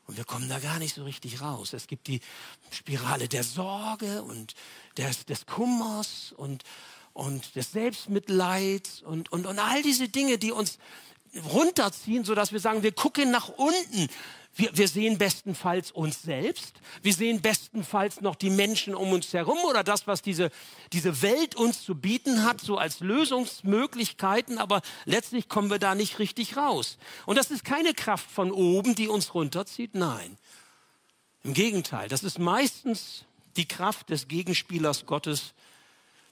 Und 0.05 0.17
wir 0.17 0.25
kommen 0.25 0.47
da 0.47 0.59
gar 0.59 0.77
nicht 0.77 0.93
so 0.93 1.03
richtig 1.03 1.41
raus. 1.41 1.73
Es 1.73 1.87
gibt 1.87 2.05
die 2.05 2.19
Spirale 2.69 3.27
der 3.27 3.43
Sorge 3.43 4.21
und 4.21 4.53
des, 4.97 5.25
des 5.25 5.47
Kummers 5.47 6.31
und, 6.37 6.63
und 7.13 7.55
des 7.55 7.71
Selbstmitleids 7.71 9.01
und, 9.01 9.31
und, 9.31 9.47
und 9.47 9.57
all 9.57 9.81
diese 9.81 10.09
Dinge, 10.09 10.37
die 10.37 10.51
uns 10.51 10.77
runterziehen, 11.51 12.23
so 12.23 12.35
dass 12.35 12.51
wir 12.51 12.59
sagen, 12.59 12.83
wir 12.83 12.91
gucken 12.91 13.31
nach 13.31 13.49
unten. 13.49 14.09
Wir, 14.53 14.75
wir 14.77 14.87
sehen 14.89 15.17
bestenfalls 15.17 15.91
uns 15.91 16.21
selbst. 16.21 16.73
Wir 17.01 17.13
sehen 17.13 17.41
bestenfalls 17.41 18.19
noch 18.19 18.35
die 18.35 18.49
Menschen 18.49 18.93
um 18.95 19.13
uns 19.13 19.31
herum 19.31 19.57
oder 19.59 19.83
das, 19.83 20.07
was 20.07 20.21
diese, 20.21 20.51
diese 20.91 21.21
Welt 21.21 21.55
uns 21.55 21.83
zu 21.83 21.95
bieten 21.95 22.43
hat, 22.43 22.59
so 22.59 22.77
als 22.77 22.99
Lösungsmöglichkeiten. 22.99 24.57
Aber 24.57 24.81
letztlich 25.05 25.47
kommen 25.47 25.69
wir 25.69 25.79
da 25.79 25.95
nicht 25.95 26.19
richtig 26.19 26.57
raus. 26.57 26.97
Und 27.25 27.37
das 27.37 27.49
ist 27.49 27.63
keine 27.63 27.93
Kraft 27.93 28.29
von 28.29 28.51
oben, 28.51 28.93
die 28.93 29.07
uns 29.07 29.33
runterzieht. 29.33 29.95
Nein. 29.95 30.37
Im 31.43 31.53
Gegenteil. 31.53 32.09
Das 32.09 32.23
ist 32.23 32.37
meistens 32.37 33.23
die 33.55 33.67
Kraft 33.67 34.09
des 34.09 34.27
Gegenspielers 34.27 35.05
Gottes, 35.05 35.53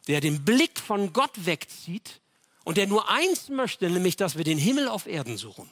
der 0.07 0.19
den 0.19 0.43
Blick 0.43 0.79
von 0.79 1.13
Gott 1.13 1.45
wegzieht 1.45 2.19
und 2.69 2.77
der 2.77 2.85
nur 2.85 3.09
eins 3.09 3.49
möchte, 3.49 3.89
nämlich, 3.89 4.15
dass 4.15 4.37
wir 4.37 4.43
den 4.43 4.59
Himmel 4.59 4.89
auf 4.89 5.07
Erden 5.07 5.37
suchen. 5.37 5.67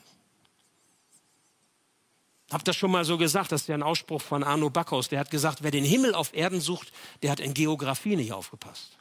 Hab 2.50 2.66
das 2.66 2.76
schon 2.76 2.90
mal 2.90 3.06
so 3.06 3.20
gesagt, 3.20 3.52
das 3.52 3.62
ist 3.62 3.68
ja 3.68 3.76
ein 3.76 3.84
Ausspruch 3.84 4.20
von 4.20 4.44
Arno 4.44 4.72
Backhaus. 4.72 5.08
Der 5.08 5.20
hat 5.20 5.30
gesagt, 5.30 5.62
wer 5.62 5.70
den 5.70 5.86
Himmel 5.86 6.16
auf 6.16 6.34
Erden 6.34 6.60
sucht, 6.60 6.92
der 7.22 7.30
hat 7.30 7.40
in 7.40 7.54
Geografie 7.54 8.16
nicht 8.16 8.34
aufgepasst. 8.34 8.98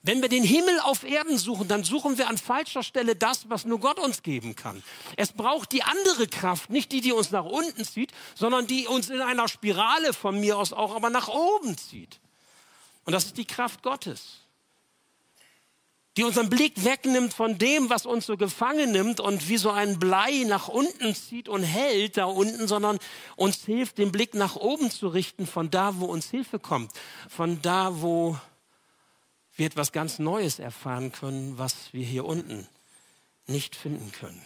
Wenn 0.00 0.22
wir 0.22 0.30
den 0.30 0.44
Himmel 0.44 0.80
auf 0.80 1.04
Erden 1.04 1.36
suchen, 1.36 1.68
dann 1.68 1.84
suchen 1.84 2.16
wir 2.16 2.30
an 2.30 2.38
falscher 2.38 2.82
Stelle 2.82 3.14
das, 3.14 3.50
was 3.50 3.66
nur 3.66 3.80
Gott 3.80 3.98
uns 3.98 4.22
geben 4.22 4.56
kann. 4.56 4.82
Es 5.18 5.32
braucht 5.32 5.72
die 5.72 5.82
andere 5.82 6.26
Kraft, 6.26 6.70
nicht 6.70 6.90
die, 6.90 7.02
die 7.02 7.12
uns 7.12 7.32
nach 7.32 7.44
unten 7.44 7.84
zieht, 7.84 8.12
sondern 8.34 8.66
die 8.66 8.86
uns 8.86 9.10
in 9.10 9.20
einer 9.20 9.46
Spirale 9.46 10.14
von 10.14 10.40
mir 10.40 10.56
aus 10.56 10.72
auch 10.72 10.96
aber 10.96 11.10
nach 11.10 11.28
oben 11.28 11.76
zieht. 11.76 12.18
Und 13.04 13.12
das 13.12 13.26
ist 13.26 13.36
die 13.36 13.44
Kraft 13.44 13.82
Gottes 13.82 14.47
die 16.18 16.24
unseren 16.24 16.50
Blick 16.50 16.84
wegnimmt 16.84 17.32
von 17.32 17.58
dem, 17.58 17.90
was 17.90 18.04
uns 18.04 18.26
so 18.26 18.36
gefangen 18.36 18.90
nimmt 18.90 19.20
und 19.20 19.48
wie 19.48 19.56
so 19.56 19.70
ein 19.70 20.00
Blei 20.00 20.42
nach 20.48 20.66
unten 20.66 21.14
zieht 21.14 21.48
und 21.48 21.62
hält 21.62 22.16
da 22.16 22.24
unten, 22.24 22.66
sondern 22.66 22.98
uns 23.36 23.64
hilft, 23.64 23.98
den 23.98 24.10
Blick 24.10 24.34
nach 24.34 24.56
oben 24.56 24.90
zu 24.90 25.06
richten, 25.06 25.46
von 25.46 25.70
da, 25.70 26.00
wo 26.00 26.06
uns 26.06 26.28
Hilfe 26.28 26.58
kommt, 26.58 26.90
von 27.28 27.62
da, 27.62 28.02
wo 28.02 28.36
wir 29.54 29.66
etwas 29.66 29.92
ganz 29.92 30.18
Neues 30.18 30.58
erfahren 30.58 31.12
können, 31.12 31.56
was 31.56 31.92
wir 31.92 32.04
hier 32.04 32.24
unten 32.24 32.66
nicht 33.46 33.76
finden 33.76 34.10
können. 34.10 34.42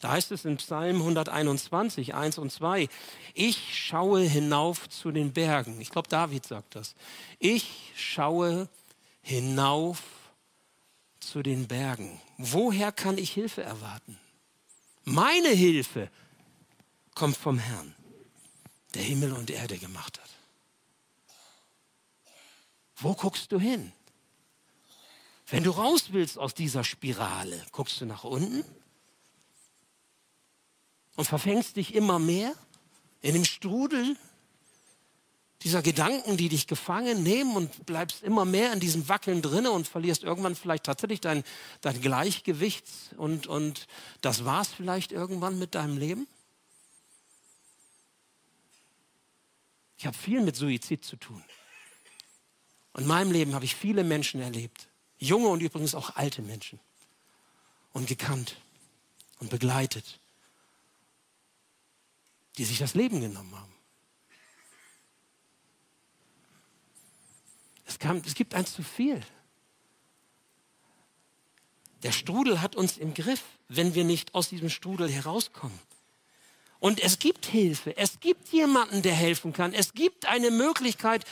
Da 0.00 0.12
heißt 0.12 0.32
es 0.32 0.46
in 0.46 0.56
Psalm 0.56 0.96
121, 1.02 2.14
1 2.14 2.38
und 2.38 2.50
2, 2.50 2.88
ich 3.34 3.78
schaue 3.78 4.22
hinauf 4.22 4.88
zu 4.88 5.12
den 5.12 5.34
Bergen. 5.34 5.82
Ich 5.82 5.90
glaube, 5.90 6.08
David 6.08 6.46
sagt 6.46 6.76
das. 6.76 6.94
Ich 7.38 7.92
schaue 7.94 8.70
hinauf 9.20 10.13
zu 11.28 11.42
den 11.42 11.66
Bergen. 11.68 12.20
Woher 12.38 12.92
kann 12.92 13.18
ich 13.18 13.32
Hilfe 13.32 13.62
erwarten? 13.62 14.18
Meine 15.04 15.48
Hilfe 15.48 16.10
kommt 17.14 17.36
vom 17.36 17.58
Herrn, 17.58 17.94
der 18.94 19.02
Himmel 19.02 19.32
und 19.32 19.50
Erde 19.50 19.78
gemacht 19.78 20.20
hat. 20.20 20.30
Wo 22.96 23.14
guckst 23.14 23.52
du 23.52 23.58
hin? 23.58 23.92
Wenn 25.46 25.62
du 25.62 25.70
raus 25.70 26.12
willst 26.12 26.38
aus 26.38 26.54
dieser 26.54 26.84
Spirale, 26.84 27.64
guckst 27.72 28.00
du 28.00 28.06
nach 28.06 28.24
unten 28.24 28.64
und 31.16 31.26
verfängst 31.26 31.76
dich 31.76 31.94
immer 31.94 32.18
mehr 32.18 32.54
in 33.20 33.34
dem 33.34 33.44
Strudel 33.44 34.16
dieser 35.64 35.80
Gedanken, 35.80 36.36
die 36.36 36.50
dich 36.50 36.66
gefangen 36.66 37.22
nehmen 37.22 37.56
und 37.56 37.86
bleibst 37.86 38.22
immer 38.22 38.44
mehr 38.44 38.72
in 38.74 38.80
diesem 38.80 39.08
Wackeln 39.08 39.40
drinne 39.40 39.70
und 39.70 39.88
verlierst 39.88 40.22
irgendwann 40.22 40.54
vielleicht 40.54 40.84
tatsächlich 40.84 41.22
dein, 41.22 41.42
dein 41.80 42.00
Gleichgewicht 42.02 42.84
und, 43.16 43.46
und 43.46 43.86
das 44.20 44.44
war's 44.44 44.68
vielleicht 44.68 45.10
irgendwann 45.10 45.58
mit 45.58 45.74
deinem 45.74 45.96
Leben? 45.96 46.28
Ich 49.96 50.06
habe 50.06 50.16
viel 50.16 50.42
mit 50.42 50.54
Suizid 50.54 51.02
zu 51.02 51.16
tun. 51.16 51.42
In 52.98 53.06
meinem 53.06 53.32
Leben 53.32 53.54
habe 53.54 53.64
ich 53.64 53.74
viele 53.74 54.04
Menschen 54.04 54.42
erlebt, 54.42 54.88
junge 55.18 55.48
und 55.48 55.62
übrigens 55.62 55.94
auch 55.94 56.14
alte 56.14 56.42
Menschen 56.42 56.78
und 57.94 58.06
gekannt 58.06 58.56
und 59.38 59.48
begleitet, 59.48 60.20
die 62.58 62.66
sich 62.66 62.78
das 62.78 62.94
Leben 62.94 63.20
genommen 63.20 63.58
haben. 63.58 63.73
Es, 67.94 68.00
kam, 68.00 68.20
es 68.26 68.34
gibt 68.34 68.54
eins 68.54 68.72
zu 68.74 68.82
viel. 68.82 69.20
Der 72.02 72.10
Strudel 72.10 72.60
hat 72.60 72.74
uns 72.74 72.98
im 72.98 73.14
Griff, 73.14 73.42
wenn 73.68 73.94
wir 73.94 74.02
nicht 74.02 74.34
aus 74.34 74.48
diesem 74.48 74.68
Strudel 74.68 75.08
herauskommen. 75.08 75.78
Und 76.80 77.00
es 77.00 77.20
gibt 77.20 77.46
Hilfe. 77.46 77.96
Es 77.96 78.18
gibt 78.18 78.48
jemanden, 78.48 79.02
der 79.02 79.14
helfen 79.14 79.52
kann. 79.52 79.72
Es 79.72 79.94
gibt 79.94 80.26
eine 80.26 80.50
Möglichkeit, 80.50 81.24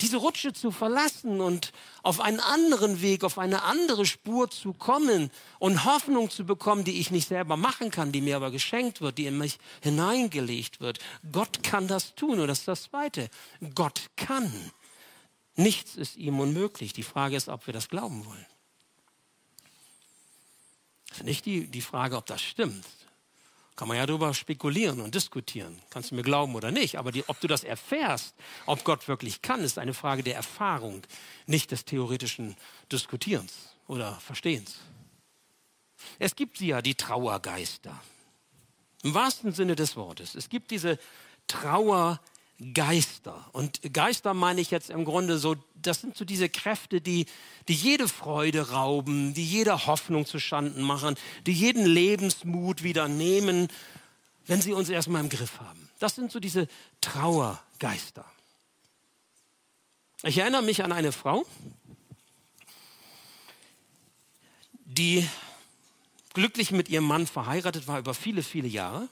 diese 0.00 0.16
Rutsche 0.16 0.54
zu 0.54 0.70
verlassen 0.70 1.42
und 1.42 1.72
auf 2.02 2.20
einen 2.20 2.40
anderen 2.40 3.02
Weg, 3.02 3.22
auf 3.22 3.38
eine 3.38 3.64
andere 3.64 4.06
Spur 4.06 4.50
zu 4.50 4.72
kommen 4.72 5.30
und 5.58 5.84
Hoffnung 5.84 6.30
zu 6.30 6.46
bekommen, 6.46 6.84
die 6.84 7.00
ich 7.00 7.10
nicht 7.10 7.28
selber 7.28 7.58
machen 7.58 7.90
kann, 7.90 8.12
die 8.12 8.22
mir 8.22 8.36
aber 8.36 8.50
geschenkt 8.50 9.02
wird, 9.02 9.18
die 9.18 9.26
in 9.26 9.36
mich 9.36 9.58
hineingelegt 9.82 10.80
wird. 10.80 11.00
Gott 11.30 11.62
kann 11.62 11.86
das 11.86 12.14
tun 12.14 12.40
und 12.40 12.48
das 12.48 12.60
ist 12.60 12.68
das 12.68 12.84
Zweite. 12.84 13.28
Gott 13.74 14.08
kann. 14.16 14.72
Nichts 15.54 15.96
ist 15.96 16.16
ihm 16.16 16.40
unmöglich. 16.40 16.92
Die 16.92 17.02
Frage 17.02 17.36
ist, 17.36 17.48
ob 17.48 17.66
wir 17.66 17.74
das 17.74 17.88
glauben 17.88 18.24
wollen. 18.24 18.46
Das 21.08 21.18
ist 21.18 21.24
nicht 21.24 21.44
die, 21.44 21.66
die 21.66 21.82
Frage, 21.82 22.16
ob 22.16 22.26
das 22.26 22.40
stimmt. 22.40 22.86
Kann 23.76 23.88
man 23.88 23.96
ja 23.96 24.06
darüber 24.06 24.32
spekulieren 24.34 25.00
und 25.00 25.14
diskutieren. 25.14 25.78
Kannst 25.90 26.10
du 26.10 26.14
mir 26.14 26.22
glauben 26.22 26.54
oder 26.54 26.70
nicht. 26.70 26.98
Aber 26.98 27.12
die, 27.12 27.28
ob 27.28 27.40
du 27.40 27.48
das 27.48 27.64
erfährst, 27.64 28.34
ob 28.66 28.84
Gott 28.84 29.08
wirklich 29.08 29.42
kann, 29.42 29.60
ist 29.60 29.78
eine 29.78 29.94
Frage 29.94 30.22
der 30.22 30.36
Erfahrung, 30.36 31.02
nicht 31.46 31.70
des 31.70 31.84
theoretischen 31.84 32.56
Diskutierens 32.90 33.74
oder 33.88 34.20
Verstehens. 34.20 34.78
Es 36.18 36.34
gibt 36.34 36.58
sie 36.58 36.68
ja, 36.68 36.82
die 36.82 36.94
Trauergeister. 36.94 38.00
Im 39.02 39.14
wahrsten 39.14 39.52
Sinne 39.52 39.76
des 39.76 39.96
Wortes. 39.96 40.34
Es 40.34 40.48
gibt 40.48 40.70
diese 40.70 40.98
Trauergeister. 41.46 42.31
Geister. 42.74 43.48
Und 43.52 43.80
Geister 43.92 44.34
meine 44.34 44.60
ich 44.60 44.70
jetzt 44.70 44.90
im 44.90 45.04
Grunde 45.04 45.38
so, 45.38 45.56
das 45.74 46.00
sind 46.00 46.16
so 46.16 46.24
diese 46.24 46.48
Kräfte, 46.48 47.00
die, 47.00 47.26
die 47.68 47.74
jede 47.74 48.08
Freude 48.08 48.70
rauben, 48.70 49.34
die 49.34 49.44
jede 49.44 49.86
Hoffnung 49.86 50.26
zu 50.26 50.38
Schanden 50.38 50.82
machen, 50.82 51.16
die 51.46 51.52
jeden 51.52 51.84
Lebensmut 51.84 52.82
wieder 52.82 53.08
nehmen, 53.08 53.68
wenn 54.46 54.62
sie 54.62 54.72
uns 54.72 54.88
erstmal 54.88 55.22
im 55.22 55.28
Griff 55.28 55.60
haben. 55.60 55.88
Das 55.98 56.14
sind 56.14 56.30
so 56.32 56.40
diese 56.40 56.68
Trauergeister. 57.00 58.24
Ich 60.24 60.38
erinnere 60.38 60.62
mich 60.62 60.84
an 60.84 60.92
eine 60.92 61.10
Frau, 61.10 61.44
die 64.84 65.28
glücklich 66.34 66.70
mit 66.70 66.88
ihrem 66.88 67.04
Mann 67.04 67.26
verheiratet 67.26 67.88
war 67.88 67.98
über 67.98 68.14
viele, 68.14 68.42
viele 68.42 68.68
Jahre. 68.68 69.08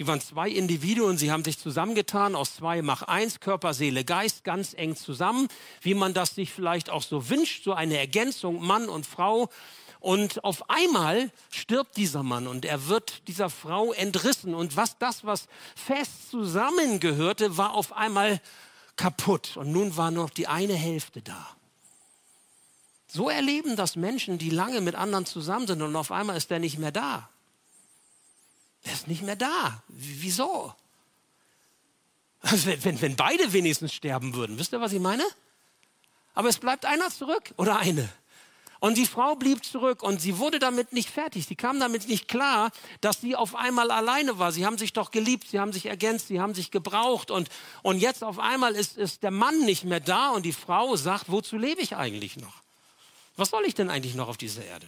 Sie 0.00 0.06
waren 0.06 0.22
zwei 0.22 0.48
Individuen, 0.48 1.18
sie 1.18 1.30
haben 1.30 1.44
sich 1.44 1.58
zusammengetan 1.58 2.34
aus 2.34 2.54
zwei 2.54 2.80
mach 2.80 3.02
eins, 3.02 3.38
Körper, 3.38 3.74
Seele, 3.74 4.02
Geist, 4.02 4.44
ganz 4.44 4.72
eng 4.72 4.96
zusammen, 4.96 5.46
wie 5.82 5.92
man 5.92 6.14
das 6.14 6.34
sich 6.34 6.54
vielleicht 6.54 6.88
auch 6.88 7.02
so 7.02 7.28
wünscht, 7.28 7.64
so 7.64 7.74
eine 7.74 7.98
Ergänzung 7.98 8.64
Mann 8.64 8.88
und 8.88 9.04
Frau. 9.04 9.50
Und 9.98 10.42
auf 10.42 10.70
einmal 10.70 11.30
stirbt 11.50 11.98
dieser 11.98 12.22
Mann 12.22 12.46
und 12.46 12.64
er 12.64 12.86
wird 12.86 13.28
dieser 13.28 13.50
Frau 13.50 13.92
entrissen. 13.92 14.54
Und 14.54 14.74
was 14.74 14.96
das, 14.96 15.26
was 15.26 15.48
fest 15.76 16.30
zusammengehörte, 16.30 17.58
war 17.58 17.74
auf 17.74 17.92
einmal 17.92 18.40
kaputt. 18.96 19.58
Und 19.58 19.70
nun 19.70 19.98
war 19.98 20.10
nur 20.10 20.24
noch 20.24 20.30
die 20.30 20.46
eine 20.46 20.76
Hälfte 20.76 21.20
da. 21.20 21.46
So 23.06 23.28
erleben 23.28 23.76
das 23.76 23.96
Menschen, 23.96 24.38
die 24.38 24.48
lange 24.48 24.80
mit 24.80 24.94
anderen 24.94 25.26
zusammen 25.26 25.66
sind 25.66 25.82
und 25.82 25.94
auf 25.94 26.10
einmal 26.10 26.38
ist 26.38 26.50
der 26.50 26.58
nicht 26.58 26.78
mehr 26.78 26.90
da. 26.90 27.28
Er 28.84 28.92
ist 28.92 29.08
nicht 29.08 29.22
mehr 29.22 29.36
da. 29.36 29.82
Wieso? 29.88 30.74
Wenn, 32.42 33.02
wenn, 33.02 33.16
beide 33.16 33.52
wenigstens 33.52 33.92
sterben 33.92 34.32
würden, 34.32 34.58
wisst 34.58 34.72
ihr, 34.72 34.80
was 34.80 34.94
ich 34.94 35.00
meine? 35.00 35.24
Aber 36.32 36.48
es 36.48 36.56
bleibt 36.56 36.86
einer 36.86 37.10
zurück 37.10 37.52
oder 37.58 37.78
eine. 37.78 38.08
Und 38.80 38.96
die 38.96 39.04
Frau 39.04 39.36
blieb 39.36 39.62
zurück 39.62 40.02
und 40.02 40.22
sie 40.22 40.38
wurde 40.38 40.58
damit 40.58 40.94
nicht 40.94 41.10
fertig. 41.10 41.44
Sie 41.46 41.54
kam 41.54 41.78
damit 41.78 42.08
nicht 42.08 42.28
klar, 42.28 42.70
dass 43.02 43.20
sie 43.20 43.36
auf 43.36 43.54
einmal 43.54 43.90
alleine 43.90 44.38
war. 44.38 44.52
Sie 44.52 44.64
haben 44.64 44.78
sich 44.78 44.94
doch 44.94 45.10
geliebt, 45.10 45.48
sie 45.48 45.60
haben 45.60 45.74
sich 45.74 45.84
ergänzt, 45.84 46.28
sie 46.28 46.40
haben 46.40 46.54
sich 46.54 46.70
gebraucht 46.70 47.30
und, 47.30 47.50
und 47.82 47.98
jetzt 47.98 48.24
auf 48.24 48.38
einmal 48.38 48.74
ist, 48.74 48.96
ist 48.96 49.22
der 49.22 49.32
Mann 49.32 49.66
nicht 49.66 49.84
mehr 49.84 50.00
da 50.00 50.30
und 50.30 50.46
die 50.46 50.54
Frau 50.54 50.96
sagt, 50.96 51.26
wozu 51.30 51.58
lebe 51.58 51.82
ich 51.82 51.94
eigentlich 51.94 52.38
noch? 52.38 52.62
Was 53.36 53.50
soll 53.50 53.64
ich 53.66 53.74
denn 53.74 53.90
eigentlich 53.90 54.14
noch 54.14 54.28
auf 54.28 54.38
dieser 54.38 54.64
Erde? 54.64 54.86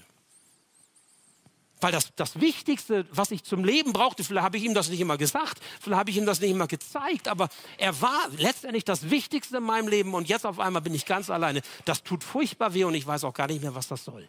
Weil 1.82 1.90
das, 1.90 2.14
das 2.14 2.40
Wichtigste, 2.40 3.06
was 3.10 3.32
ich 3.32 3.42
zum 3.42 3.64
Leben 3.64 3.92
brauchte, 3.92 4.22
vielleicht 4.22 4.44
habe 4.44 4.56
ich 4.56 4.62
ihm 4.62 4.72
das 4.72 4.88
nicht 4.88 5.00
immer 5.00 5.18
gesagt, 5.18 5.60
vielleicht 5.80 5.98
habe 5.98 6.10
ich 6.10 6.16
ihm 6.16 6.26
das 6.26 6.40
nicht 6.40 6.52
immer 6.52 6.68
gezeigt, 6.68 7.26
aber 7.26 7.48
er 7.76 8.00
war 8.00 8.28
letztendlich 8.36 8.84
das 8.84 9.10
Wichtigste 9.10 9.56
in 9.56 9.64
meinem 9.64 9.88
Leben 9.88 10.14
und 10.14 10.28
jetzt 10.28 10.46
auf 10.46 10.60
einmal 10.60 10.80
bin 10.80 10.94
ich 10.94 11.06
ganz 11.06 11.28
alleine. 11.28 11.60
Das 11.84 12.04
tut 12.04 12.22
furchtbar 12.22 12.72
weh 12.72 12.84
und 12.84 12.94
ich 12.94 13.04
weiß 13.04 13.24
auch 13.24 13.34
gar 13.34 13.48
nicht 13.48 13.62
mehr, 13.62 13.74
was 13.74 13.88
das 13.88 14.04
soll. 14.04 14.28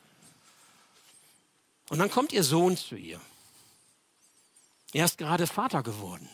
Und 1.89 1.99
dann 1.99 2.09
kommt 2.09 2.33
ihr 2.33 2.43
Sohn 2.43 2.75
zu 2.75 2.95
ihr. 2.95 3.21
Er 4.91 5.05
ist 5.05 5.19
gerade 5.19 5.45
Vater 5.45 5.83
geworden. 5.83 6.27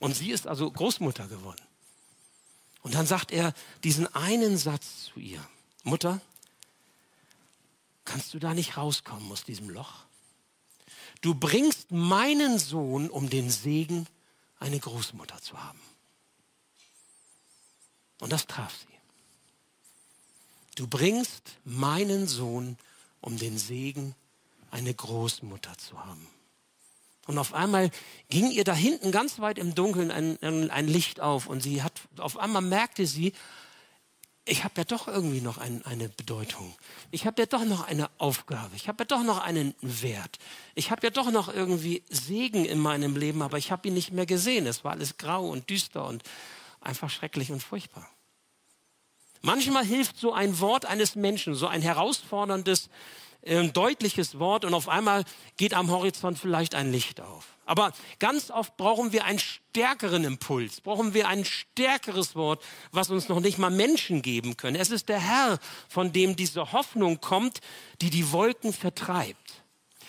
Und 0.00 0.14
sie 0.14 0.32
ist 0.32 0.46
also 0.46 0.70
Großmutter 0.70 1.28
geworden. 1.28 1.62
Und 2.82 2.94
dann 2.94 3.06
sagt 3.06 3.32
er 3.32 3.54
diesen 3.84 4.14
einen 4.14 4.58
Satz 4.58 5.04
zu 5.04 5.18
ihr. 5.18 5.42
Mutter, 5.82 6.20
kannst 8.04 8.34
du 8.34 8.38
da 8.38 8.52
nicht 8.52 8.76
rauskommen 8.76 9.32
aus 9.32 9.44
diesem 9.44 9.70
Loch? 9.70 10.09
Du 11.20 11.34
bringst 11.34 11.90
meinen 11.90 12.58
Sohn, 12.58 13.10
um 13.10 13.30
den 13.30 13.50
Segen, 13.50 14.06
eine 14.58 14.78
Großmutter 14.78 15.40
zu 15.40 15.62
haben. 15.62 15.80
Und 18.20 18.32
das 18.32 18.46
traf 18.46 18.74
sie. 18.76 18.86
Du 20.76 20.86
bringst 20.86 21.58
meinen 21.64 22.28
Sohn, 22.28 22.78
um 23.20 23.38
den 23.38 23.58
Segen, 23.58 24.14
eine 24.70 24.94
Großmutter 24.94 25.76
zu 25.78 25.98
haben. 26.04 26.26
Und 27.26 27.38
auf 27.38 27.54
einmal 27.54 27.90
ging 28.28 28.50
ihr 28.50 28.64
da 28.64 28.74
hinten 28.74 29.12
ganz 29.12 29.38
weit 29.38 29.58
im 29.58 29.74
Dunkeln 29.74 30.10
ein, 30.10 30.38
ein, 30.42 30.88
Licht 30.88 31.20
auf 31.20 31.46
und 31.46 31.62
sie 31.62 31.82
hat, 31.82 31.92
auf 32.18 32.38
einmal 32.38 32.62
merkte 32.62 33.06
sie, 33.06 33.32
ich 34.44 34.64
habe 34.64 34.74
ja 34.78 34.84
doch 34.84 35.06
irgendwie 35.06 35.40
noch 35.40 35.58
ein, 35.58 35.84
eine 35.84 36.08
Bedeutung. 36.08 36.74
Ich 37.10 37.26
habe 37.26 37.42
ja 37.42 37.46
doch 37.46 37.64
noch 37.64 37.86
eine 37.86 38.10
Aufgabe. 38.18 38.74
Ich 38.74 38.88
habe 38.88 39.02
ja 39.02 39.04
doch 39.04 39.22
noch 39.22 39.38
einen 39.38 39.74
Wert. 39.80 40.38
Ich 40.74 40.90
habe 40.90 41.06
ja 41.06 41.10
doch 41.10 41.30
noch 41.30 41.52
irgendwie 41.52 42.02
Segen 42.08 42.64
in 42.64 42.78
meinem 42.78 43.16
Leben, 43.16 43.42
aber 43.42 43.58
ich 43.58 43.70
habe 43.70 43.88
ihn 43.88 43.94
nicht 43.94 44.12
mehr 44.12 44.26
gesehen. 44.26 44.66
Es 44.66 44.82
war 44.82 44.92
alles 44.92 45.18
grau 45.18 45.48
und 45.48 45.68
düster 45.70 46.06
und 46.06 46.22
einfach 46.80 47.10
schrecklich 47.10 47.52
und 47.52 47.62
furchtbar. 47.62 48.08
Manchmal 49.42 49.84
hilft 49.84 50.18
so 50.18 50.32
ein 50.32 50.58
Wort 50.60 50.84
eines 50.84 51.14
Menschen, 51.14 51.54
so 51.54 51.66
ein 51.66 51.80
herausforderndes, 51.80 52.90
äh, 53.42 53.68
deutliches 53.68 54.38
Wort 54.38 54.64
und 54.64 54.74
auf 54.74 54.88
einmal 54.88 55.24
geht 55.56 55.74
am 55.74 55.90
Horizont 55.90 56.38
vielleicht 56.38 56.74
ein 56.74 56.92
Licht 56.92 57.20
auf. 57.20 57.46
Aber 57.70 57.92
ganz 58.18 58.50
oft 58.50 58.76
brauchen 58.76 59.12
wir 59.12 59.24
einen 59.24 59.38
stärkeren 59.38 60.24
Impuls, 60.24 60.80
brauchen 60.80 61.14
wir 61.14 61.28
ein 61.28 61.44
stärkeres 61.44 62.34
Wort, 62.34 62.64
was 62.90 63.10
uns 63.10 63.28
noch 63.28 63.38
nicht 63.38 63.58
mal 63.58 63.70
Menschen 63.70 64.22
geben 64.22 64.56
können. 64.56 64.74
Es 64.74 64.90
ist 64.90 65.08
der 65.08 65.20
Herr, 65.20 65.60
von 65.88 66.12
dem 66.12 66.34
diese 66.34 66.72
Hoffnung 66.72 67.20
kommt, 67.20 67.60
die 68.00 68.10
die 68.10 68.32
Wolken 68.32 68.72
vertreibt. 68.72 69.62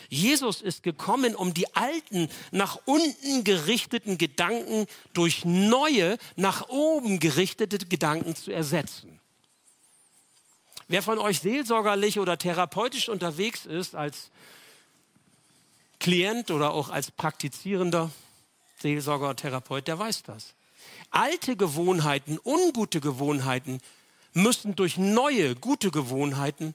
Jesus 0.10 0.64
ist 0.64 0.82
gekommen, 0.82 1.36
um 1.36 1.54
die 1.54 1.72
alten, 1.76 2.30
nach 2.50 2.80
unten 2.86 3.44
gerichteten 3.44 4.18
Gedanken 4.18 4.88
durch 5.14 5.46
neue, 5.46 6.18
nach 6.36 6.68
oben 6.68 7.20
gerichtete 7.20 7.78
Gedanken 7.78 8.36
zu 8.36 8.50
ersetzen. 8.52 9.20
Wer 10.88 11.04
von 11.04 11.20
euch 11.20 11.42
seelsorgerlich 11.42 12.18
oder 12.18 12.40
therapeutisch 12.40 13.08
unterwegs 13.08 13.68
ist 13.68 13.94
als 13.94 14.32
Klient 16.02 16.50
oder 16.50 16.74
auch 16.74 16.90
als 16.90 17.12
praktizierender 17.12 18.10
Seelsorger 18.82 19.36
Therapeut, 19.36 19.88
der 19.88 20.00
weiß 20.00 20.24
das. 20.24 20.56
Alte 21.12 21.56
Gewohnheiten, 21.56 22.40
ungute 22.44 23.00
Gewohnheiten 23.00 23.80
müssen 24.34 24.76
durch 24.76 24.98
neue, 24.98 25.56
gute 25.56 25.92
Gewohnheiten 25.92 26.74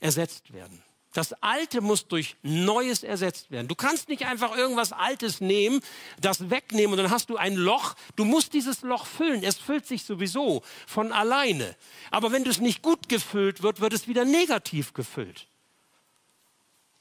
ersetzt 0.00 0.52
werden. 0.52 0.82
Das 1.14 1.32
Alte 1.42 1.80
muss 1.80 2.08
durch 2.08 2.36
Neues 2.42 3.02
ersetzt 3.02 3.50
werden. 3.50 3.68
Du 3.68 3.74
kannst 3.74 4.10
nicht 4.10 4.26
einfach 4.26 4.54
irgendwas 4.54 4.92
Altes 4.92 5.40
nehmen, 5.40 5.80
das 6.20 6.50
wegnehmen 6.50 6.92
und 6.92 6.98
dann 7.02 7.10
hast 7.10 7.30
du 7.30 7.38
ein 7.38 7.54
Loch. 7.54 7.94
Du 8.16 8.26
musst 8.26 8.52
dieses 8.52 8.82
Loch 8.82 9.06
füllen. 9.06 9.42
Es 9.42 9.56
füllt 9.56 9.86
sich 9.86 10.04
sowieso 10.04 10.62
von 10.86 11.10
alleine. 11.10 11.74
Aber 12.10 12.32
wenn 12.32 12.46
es 12.46 12.60
nicht 12.60 12.82
gut 12.82 13.08
gefüllt 13.08 13.62
wird, 13.62 13.80
wird 13.80 13.94
es 13.94 14.06
wieder 14.06 14.26
negativ 14.26 14.92
gefüllt. 14.92 15.46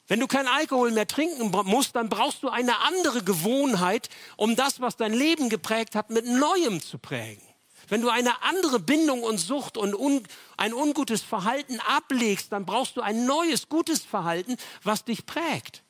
Wenn 0.08 0.20
du 0.22 0.28
kein 0.28 0.48
Alkohol 0.48 0.92
mehr 0.92 1.08
trinken 1.08 1.52
musst, 1.66 1.96
dann 1.96 2.08
brauchst 2.08 2.42
du 2.44 2.50
eine 2.50 2.80
andere 2.80 3.24
Gewohnheit, 3.24 4.10
um 4.38 4.56
das, 4.56 4.80
was 4.80 4.96
dein 4.96 5.14
Leben 5.14 5.50
geprägt 5.50 5.96
hat, 5.96 6.10
mit 6.10 6.26
Neuem 6.26 6.82
zu 6.82 6.98
prägen. 6.98 7.44
Wenn 7.90 8.02
du 8.02 8.10
eine 8.10 8.42
andere 8.44 8.80
Bindung 8.80 9.24
und 9.24 9.38
Sucht 9.38 9.78
und 9.78 9.94
un, 9.94 10.24
ein 10.58 10.74
ungutes 10.74 11.22
Verhalten 11.22 11.80
ablegst, 11.82 12.52
dann 12.52 12.66
brauchst 12.66 12.98
du 12.98 13.02
ein 13.02 13.26
neues, 13.26 13.70
gutes 13.70 14.04
Verhalten, 14.04 14.58
was 14.84 15.06
dich 15.06 15.26
prägt. 15.26 15.84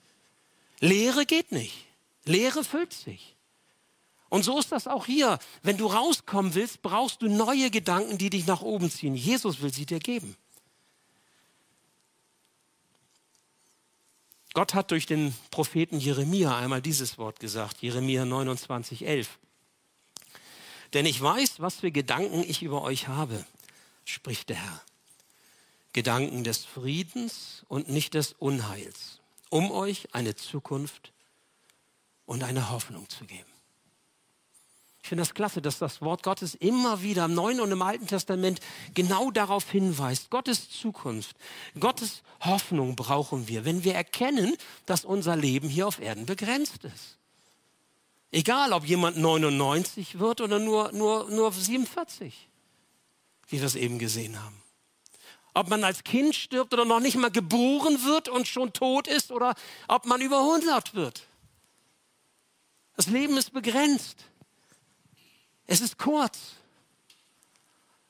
Lehre 0.79 1.25
geht 1.25 1.51
nicht. 1.51 1.85
Lehre 2.25 2.63
füllt 2.63 2.93
sich. 2.93 3.35
Und 4.29 4.43
so 4.43 4.59
ist 4.59 4.71
das 4.71 4.87
auch 4.87 5.05
hier. 5.05 5.39
Wenn 5.63 5.77
du 5.77 5.87
rauskommen 5.87 6.53
willst, 6.53 6.81
brauchst 6.81 7.21
du 7.21 7.29
neue 7.29 7.71
Gedanken, 7.71 8.17
die 8.17 8.29
dich 8.29 8.45
nach 8.45 8.61
oben 8.61 8.91
ziehen. 8.91 9.15
Jesus 9.15 9.61
will 9.61 9.73
sie 9.73 9.85
dir 9.85 9.99
geben. 9.99 10.35
Gott 14.57 14.73
hat 14.73 14.89
durch 14.89 15.05
den 15.05 15.35
Propheten 15.51 15.99
Jeremia 15.99 16.57
einmal 16.57 16.81
dieses 16.81 17.19
Wort 17.19 17.39
gesagt, 17.39 17.83
Jeremia 17.83 18.25
29, 18.25 19.05
11. 19.05 19.37
Denn 20.95 21.05
ich 21.05 21.21
weiß, 21.21 21.59
was 21.59 21.75
für 21.75 21.91
Gedanken 21.91 22.41
ich 22.41 22.63
über 22.63 22.81
euch 22.81 23.07
habe, 23.07 23.45
spricht 24.03 24.49
der 24.49 24.55
Herr. 24.55 24.81
Gedanken 25.93 26.43
des 26.43 26.65
Friedens 26.65 27.65
und 27.67 27.89
nicht 27.89 28.15
des 28.15 28.33
Unheils, 28.33 29.19
um 29.51 29.69
euch 29.69 30.15
eine 30.15 30.35
Zukunft 30.35 31.13
und 32.25 32.43
eine 32.43 32.71
Hoffnung 32.71 33.07
zu 33.09 33.25
geben. 33.25 33.56
Ich 35.07 35.09
finde 35.09 35.21
das 35.21 35.33
klasse, 35.33 35.61
dass 35.61 35.79
das 35.79 36.01
Wort 36.01 36.21
Gottes 36.21 36.53
immer 36.53 37.01
wieder 37.01 37.23
im 37.23 37.33
Neuen 37.33 37.61
und 37.61 37.71
im 37.71 37.81
Alten 37.81 38.07
Testament 38.07 38.59
genau 38.93 39.31
darauf 39.31 39.71
hinweist. 39.71 40.29
Gottes 40.29 40.69
Zukunft, 40.69 41.37
Gottes 41.79 42.23
Hoffnung 42.41 42.97
brauchen 42.97 43.47
wir, 43.47 43.63
wenn 43.63 43.85
wir 43.85 43.95
erkennen, 43.95 44.57
dass 44.85 45.05
unser 45.05 45.37
Leben 45.37 45.69
hier 45.69 45.87
auf 45.87 46.01
Erden 46.01 46.25
begrenzt 46.25 46.83
ist. 46.83 47.17
Egal, 48.31 48.73
ob 48.73 48.83
jemand 48.83 49.15
99 49.15 50.19
wird 50.19 50.41
oder 50.41 50.59
nur, 50.59 50.91
nur, 50.91 51.29
nur 51.29 51.53
47, 51.53 52.49
wie 53.47 53.59
wir 53.61 53.65
es 53.65 53.75
eben 53.75 53.99
gesehen 53.99 54.43
haben. 54.43 54.61
Ob 55.53 55.69
man 55.69 55.85
als 55.85 56.03
Kind 56.03 56.35
stirbt 56.35 56.73
oder 56.73 56.83
noch 56.83 56.99
nicht 56.99 57.15
mal 57.15 57.31
geboren 57.31 58.03
wird 58.03 58.27
und 58.27 58.45
schon 58.45 58.73
tot 58.73 59.07
ist 59.07 59.31
oder 59.31 59.55
ob 59.87 60.05
man 60.05 60.19
über 60.19 60.39
100 60.39 60.95
wird. 60.95 61.29
Das 62.97 63.07
Leben 63.07 63.37
ist 63.37 63.53
begrenzt. 63.53 64.25
Es 65.67 65.81
ist 65.81 65.97
kurz. 65.97 66.37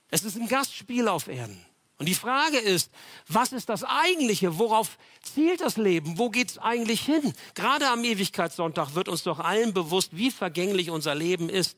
Es 0.09 0.23
ist 0.23 0.37
ein 0.37 0.47
Gastspiel 0.47 1.07
auf 1.07 1.27
Erden. 1.27 1.59
Und 1.99 2.05
die 2.05 2.15
Frage 2.15 2.59
ist, 2.59 2.91
was 3.27 3.51
ist 3.51 3.69
das 3.69 3.83
Eigentliche? 3.83 4.59
Worauf 4.59 4.97
zielt 5.23 5.61
das 5.61 5.77
Leben? 5.77 6.19
Wo 6.19 6.29
geht 6.29 6.51
es 6.51 6.57
eigentlich 6.59 7.01
hin? 7.01 7.33
Gerade 7.55 7.89
am 7.89 8.03
Ewigkeitssonntag 8.03 8.93
wird 8.93 9.09
uns 9.09 9.23
doch 9.23 9.39
allen 9.39 9.73
bewusst, 9.73 10.15
wie 10.15 10.29
vergänglich 10.29 10.91
unser 10.91 11.15
Leben 11.15 11.49
ist. 11.49 11.75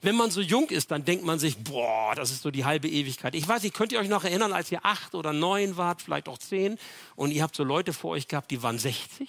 Wenn 0.00 0.14
man 0.14 0.30
so 0.30 0.40
jung 0.40 0.68
ist, 0.68 0.92
dann 0.92 1.04
denkt 1.04 1.24
man 1.24 1.40
sich, 1.40 1.56
boah, 1.56 2.14
das 2.14 2.30
ist 2.30 2.42
so 2.42 2.52
die 2.52 2.64
halbe 2.64 2.88
Ewigkeit. 2.88 3.34
Ich 3.34 3.48
weiß 3.48 3.64
nicht, 3.64 3.74
könnt 3.74 3.90
ihr 3.90 3.98
euch 3.98 4.08
noch 4.08 4.22
erinnern, 4.22 4.52
als 4.52 4.70
ihr 4.70 4.86
acht 4.86 5.16
oder 5.16 5.32
neun 5.32 5.76
wart, 5.76 6.02
vielleicht 6.02 6.28
auch 6.28 6.38
zehn, 6.38 6.78
und 7.16 7.32
ihr 7.32 7.42
habt 7.42 7.56
so 7.56 7.64
Leute 7.64 7.92
vor 7.92 8.12
euch 8.12 8.28
gehabt, 8.28 8.52
die 8.52 8.62
waren 8.62 8.78
60? 8.78 9.28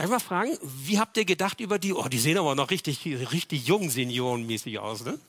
Darf 0.00 0.06
ich 0.06 0.12
mal 0.12 0.18
fragen, 0.18 0.58
wie 0.62 0.98
habt 0.98 1.14
ihr 1.18 1.26
gedacht 1.26 1.60
über 1.60 1.78
die? 1.78 1.92
Oh, 1.92 2.08
die 2.08 2.18
sehen 2.18 2.38
aber 2.38 2.54
noch 2.54 2.70
richtig, 2.70 3.04
richtig 3.04 3.66
jung 3.66 3.90
seniorenmäßig 3.90 4.78
aus, 4.78 5.04
ne? 5.04 5.20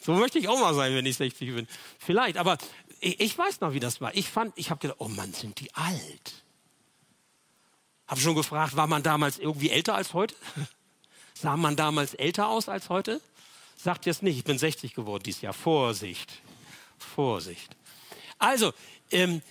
So 0.00 0.14
möchte 0.14 0.38
ich 0.38 0.48
auch 0.48 0.58
mal 0.58 0.74
sein, 0.74 0.94
wenn 0.94 1.04
ich 1.04 1.18
60 1.18 1.54
bin. 1.54 1.68
Vielleicht, 1.98 2.38
aber 2.38 2.56
ich, 3.00 3.20
ich 3.20 3.36
weiß 3.36 3.60
noch, 3.60 3.74
wie 3.74 3.80
das 3.80 4.00
war. 4.00 4.14
Ich 4.14 4.30
fand, 4.30 4.54
ich 4.56 4.70
habe 4.70 4.80
gedacht, 4.80 4.96
oh 4.98 5.08
Mann, 5.08 5.34
sind 5.34 5.60
die 5.60 5.70
alt. 5.74 6.42
Habe 8.06 8.18
schon 8.18 8.34
gefragt, 8.34 8.74
war 8.76 8.86
man 8.86 9.02
damals 9.02 9.38
irgendwie 9.38 9.68
älter 9.68 9.94
als 9.94 10.14
heute? 10.14 10.34
Sah 11.34 11.58
man 11.58 11.76
damals 11.76 12.14
älter 12.14 12.48
aus 12.48 12.70
als 12.70 12.88
heute? 12.88 13.20
Sagt 13.76 14.06
jetzt 14.06 14.22
nicht, 14.22 14.38
ich 14.38 14.44
bin 14.44 14.56
60 14.56 14.94
geworden 14.94 15.24
dieses 15.24 15.42
Jahr. 15.42 15.52
Vorsicht, 15.52 16.40
Vorsicht. 16.96 17.76
Also, 18.38 18.72
ähm, 19.10 19.42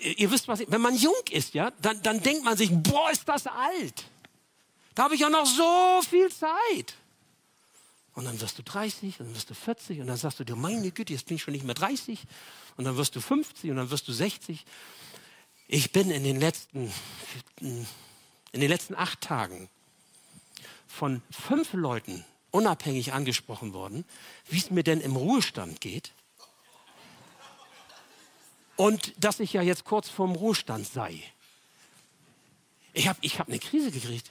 ihr 0.00 0.30
wisst 0.30 0.48
was, 0.48 0.60
wenn 0.66 0.80
man 0.80 0.96
jung 0.96 1.14
ist, 1.30 1.54
ja, 1.54 1.70
dann, 1.82 2.02
dann 2.02 2.22
denkt 2.22 2.44
man 2.44 2.56
sich, 2.56 2.70
boah, 2.72 3.10
ist 3.10 3.28
das 3.28 3.46
alt. 3.46 4.04
Da 4.94 5.04
habe 5.04 5.14
ich 5.14 5.20
ja 5.20 5.30
noch 5.30 5.46
so 5.46 6.00
viel 6.08 6.30
Zeit. 6.30 6.94
Und 8.14 8.26
dann 8.26 8.40
wirst 8.40 8.58
du 8.58 8.62
30 8.62 9.20
und 9.20 9.26
dann 9.26 9.34
wirst 9.34 9.48
du 9.48 9.54
40 9.54 10.00
und 10.00 10.06
dann 10.06 10.18
sagst 10.18 10.38
du 10.38 10.44
dir, 10.44 10.54
meine 10.54 10.90
Güte, 10.90 11.14
jetzt 11.14 11.26
bin 11.26 11.36
ich 11.36 11.42
schon 11.42 11.52
nicht 11.52 11.64
mehr 11.64 11.74
30 11.74 12.20
und 12.76 12.84
dann 12.84 12.96
wirst 12.96 13.16
du 13.16 13.20
50 13.20 13.70
und 13.70 13.76
dann 13.76 13.90
wirst 13.90 14.06
du 14.06 14.12
60. 14.12 14.64
Ich 15.66 15.92
bin 15.92 16.10
in 16.10 16.24
den 16.24 16.38
letzten, 16.38 16.92
in 17.60 17.86
den 18.60 18.68
letzten 18.68 18.94
acht 18.94 19.22
Tagen 19.22 19.70
von 20.86 21.22
fünf 21.30 21.72
Leuten 21.72 22.22
unabhängig 22.50 23.14
angesprochen 23.14 23.72
worden, 23.72 24.04
wie 24.48 24.58
es 24.58 24.70
mir 24.70 24.82
denn 24.82 25.00
im 25.00 25.16
Ruhestand 25.16 25.80
geht 25.80 26.12
und 28.76 29.12
dass 29.18 29.40
ich 29.40 29.52
ja 29.52 29.62
jetzt 29.62 29.84
kurz 29.84 30.08
vorm 30.08 30.32
Ruhestand 30.32 30.86
sei. 30.86 31.22
Ich 32.92 33.08
habe 33.08 33.18
ich 33.22 33.38
hab 33.38 33.48
eine 33.48 33.58
Krise 33.58 33.90
gekriegt. 33.90 34.30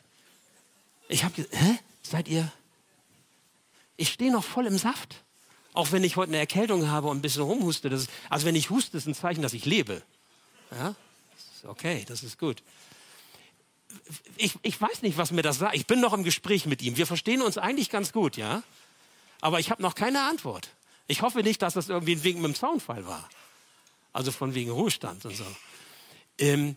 Ich 1.08 1.23
habe 1.23 1.34
gesagt, 1.34 1.56
hä? 1.56 1.80
Seid 2.04 2.27
ihr? 2.27 2.51
Ich 3.97 4.10
stehe 4.10 4.32
noch 4.32 4.43
voll 4.43 4.65
im 4.65 4.77
Saft. 4.77 5.23
Auch 5.73 5.91
wenn 5.91 6.04
ich 6.04 6.15
heute 6.15 6.32
eine 6.32 6.38
Erkältung 6.38 6.89
habe 6.89 7.08
und 7.08 7.17
ein 7.17 7.21
bisschen 7.21 7.43
rumhuste. 7.43 7.88
Ist, 7.88 8.10
also 8.30 8.45
wenn 8.45 8.56
ich 8.56 8.69
huste, 8.69 8.97
ist 8.97 9.08
ein 9.08 9.15
Zeichen, 9.15 9.41
dass 9.41 9.54
ich 9.54 9.65
lebe. 9.65 10.01
Ja? 10.71 10.95
Okay, 11.65 12.04
das 12.08 12.23
ist 12.23 12.38
gut. 12.38 12.63
Ich, 14.38 14.58
ich 14.63 14.80
weiß 14.80 15.01
nicht, 15.01 15.17
was 15.17 15.32
mir 15.32 15.41
das 15.41 15.60
sagt. 15.60 15.75
Ich 15.75 15.86
bin 15.86 15.99
noch 15.99 16.13
im 16.13 16.23
Gespräch 16.23 16.65
mit 16.65 16.82
ihm. 16.82 16.97
Wir 16.97 17.08
verstehen 17.08 17.41
uns 17.41 17.58
eigentlich 17.58 17.89
ganz 17.89 18.12
gut, 18.12 18.38
ja? 18.38 18.63
Aber 19.41 19.60
ich 19.60 19.69
habe 19.69 19.82
noch 19.82 19.95
keine 19.95 20.23
Antwort. 20.23 20.69
Ich 21.08 21.21
hoffe 21.21 21.43
nicht, 21.43 21.62
dass 21.62 21.73
das 21.73 21.89
irgendwie 21.89 22.15
ein 22.15 22.23
Wink 22.23 22.38
mit 22.38 22.45
dem 22.45 22.56
Zaunfall 22.56 23.06
war. 23.06 23.30
Also 24.13 24.32
von 24.32 24.54
wegen 24.54 24.71
Ruhestand 24.71 25.26
und 25.26 25.36
so. 25.36 25.45
Ähm, 26.38 26.76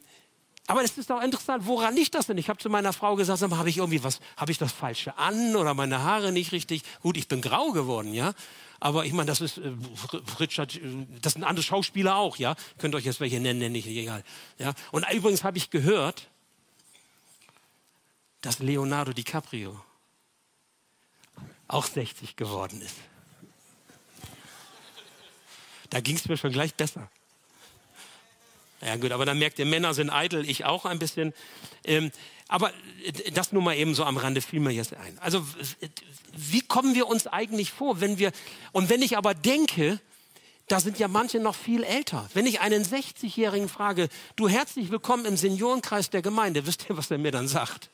aber 0.67 0.83
es 0.83 0.97
ist 0.97 1.13
auch 1.13 1.23
interessant, 1.23 1.67
woran 1.67 1.95
liegt 1.95 2.15
das 2.15 2.27
denn? 2.27 2.39
Ich 2.39 2.49
habe 2.49 2.59
zu 2.59 2.71
meiner 2.71 2.93
Frau 2.93 3.17
gesagt, 3.17 3.43
habe 3.43 3.69
ich 3.69 3.79
irgendwie 3.79 4.03
was, 4.03 4.21
habe 4.37 4.51
ich 4.51 4.57
das 4.57 4.73
Falsche 4.73 5.19
an 5.19 5.57
oder 5.57 5.75
meine 5.75 6.03
Haare 6.03 6.33
nicht 6.33 6.53
richtig? 6.53 6.83
Gut, 7.03 7.17
ich 7.19 7.29
bin 7.29 7.43
grau 7.43 7.73
geworden, 7.73 8.15
ja. 8.15 8.33
Aber 8.81 9.05
ich 9.05 9.13
meine, 9.13 9.27
das 9.27 9.41
ist 9.41 9.59
äh, 9.59 9.73
Richard, 10.41 10.77
äh, 10.77 11.07
das 11.21 11.35
sind 11.35 11.45
andere 11.45 11.63
Schauspieler 11.63 12.17
auch, 12.17 12.37
ja. 12.37 12.55
Könnt 12.79 12.95
euch 12.95 13.05
jetzt 13.05 13.21
welche 13.21 13.41
nennen, 13.41 13.59
nenne 13.59 13.77
ich 13.77 13.87
egal. 13.87 14.25
Ja. 14.59 14.73
Und 14.91 15.07
übrigens 15.13 15.45
habe 15.45 15.59
ich 15.59 15.71
gehört, 15.71 16.29
dass 18.41 18.59
Leonardo 18.59 19.13
DiCaprio 19.13 19.81
auch 21.69 21.87
60 21.87 22.37
geworden 22.37 22.81
ist. 22.81 22.97
Da 25.91 26.01
ging 26.01 26.17
es 26.17 26.27
mir 26.27 26.37
schon 26.37 26.53
gleich 26.53 26.75
besser. 26.75 27.11
Ja 28.85 28.97
gut, 28.97 29.13
aber 29.13 29.25
dann 29.25 29.39
merkt 29.39 29.59
ihr, 29.59 29.65
Männer 29.65 29.95
sind 29.95 30.11
eitel, 30.11 30.49
ich 30.49 30.65
auch 30.65 30.85
ein 30.85 30.99
bisschen. 30.99 31.33
Ähm, 31.85 32.13
aber 32.49 32.73
das 33.33 33.53
nur 33.53 33.63
mal 33.63 33.75
eben 33.77 33.95
so 33.95 34.05
am 34.05 34.19
Rande 34.19 34.43
fiel 34.43 34.61
mir 34.61 34.73
jetzt 34.73 34.95
ein. 34.95 35.19
Also 35.21 35.45
wie 36.37 36.61
kommen 36.61 36.95
wir 36.95 37.07
uns 37.07 37.27
eigentlich 37.27 37.73
vor, 37.73 38.01
wenn 38.01 38.19
wir, 38.19 38.33
und 38.73 38.91
wenn 38.91 39.01
ich 39.01 39.17
aber 39.17 39.35
denke, 39.35 40.01
da 40.69 40.81
sind 40.81 40.99
ja 40.99 41.09
manche 41.09 41.41
noch 41.41 41.55
viel 41.55 41.83
älter. 41.83 42.29
Wenn 42.35 42.47
ich 42.47 42.61
einen 42.61 42.85
60-Jährigen 42.85 43.69
frage, 43.69 44.09
du 44.37 44.49
herzlich 44.49 44.91
willkommen 44.91 45.25
im 45.25 45.37
Seniorenkreis 45.37 46.11
der 46.11 46.21
Gemeinde, 46.21 46.67
wisst 46.67 46.87
ihr, 46.89 46.97
was 46.97 47.11
er 47.11 47.19
mir 47.19 47.33
dann 47.33 47.49
sagt? 47.49 47.89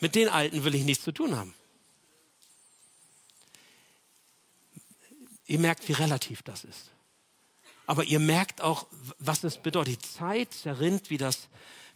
Mit 0.00 0.14
den 0.14 0.28
Alten 0.28 0.64
will 0.64 0.74
ich 0.74 0.84
nichts 0.84 1.04
zu 1.04 1.12
tun 1.12 1.36
haben. 1.36 1.54
Ihr 5.46 5.58
merkt, 5.58 5.88
wie 5.88 5.92
relativ 5.92 6.42
das 6.42 6.64
ist. 6.64 6.90
Aber 7.88 8.04
ihr 8.04 8.18
merkt 8.18 8.60
auch, 8.60 8.86
was 9.18 9.44
es 9.44 9.56
bedeutet. 9.56 9.94
Die 9.94 10.08
Zeit 10.18 10.52
zerrinnt 10.52 11.08
wie, 11.08 11.16
das, 11.16 11.48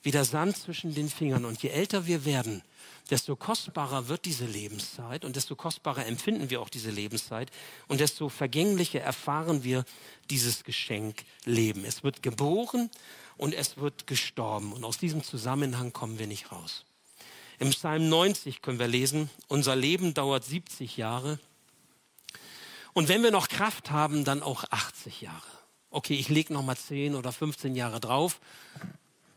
wie 0.02 0.10
der 0.10 0.24
Sand 0.24 0.56
zwischen 0.56 0.94
den 0.94 1.10
Fingern. 1.10 1.44
Und 1.44 1.62
je 1.62 1.68
älter 1.68 2.06
wir 2.06 2.24
werden, 2.24 2.62
desto 3.10 3.36
kostbarer 3.36 4.08
wird 4.08 4.24
diese 4.24 4.46
Lebenszeit 4.46 5.22
und 5.22 5.36
desto 5.36 5.54
kostbarer 5.54 6.06
empfinden 6.06 6.48
wir 6.48 6.62
auch 6.62 6.70
diese 6.70 6.90
Lebenszeit 6.90 7.50
und 7.88 8.00
desto 8.00 8.30
vergänglicher 8.30 9.02
erfahren 9.02 9.64
wir 9.64 9.84
dieses 10.30 10.64
Geschenk 10.64 11.24
Leben. 11.44 11.84
Es 11.84 12.02
wird 12.02 12.22
geboren 12.22 12.88
und 13.36 13.52
es 13.52 13.76
wird 13.76 14.06
gestorben. 14.06 14.72
Und 14.72 14.84
aus 14.84 14.96
diesem 14.96 15.22
Zusammenhang 15.22 15.92
kommen 15.92 16.18
wir 16.18 16.26
nicht 16.26 16.52
raus. 16.52 16.86
Im 17.58 17.68
Psalm 17.68 18.08
90 18.08 18.62
können 18.62 18.78
wir 18.78 18.88
lesen, 18.88 19.28
unser 19.46 19.76
Leben 19.76 20.14
dauert 20.14 20.42
70 20.42 20.96
Jahre. 20.96 21.38
Und 22.94 23.08
wenn 23.08 23.22
wir 23.22 23.30
noch 23.30 23.48
Kraft 23.48 23.90
haben, 23.90 24.24
dann 24.24 24.42
auch 24.42 24.64
80 24.70 25.20
Jahre 25.20 25.61
okay, 25.92 26.14
ich 26.14 26.28
lege 26.28 26.52
noch 26.52 26.62
mal 26.62 26.76
10 26.76 27.14
oder 27.14 27.32
15 27.32 27.76
Jahre 27.76 28.00
drauf. 28.00 28.40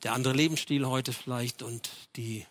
Der 0.03 0.13
andere 0.13 0.33
Lebensstil 0.33 0.85
heute 0.85 1.13
vielleicht 1.13 1.61
und 1.61 1.89
die 2.15 2.45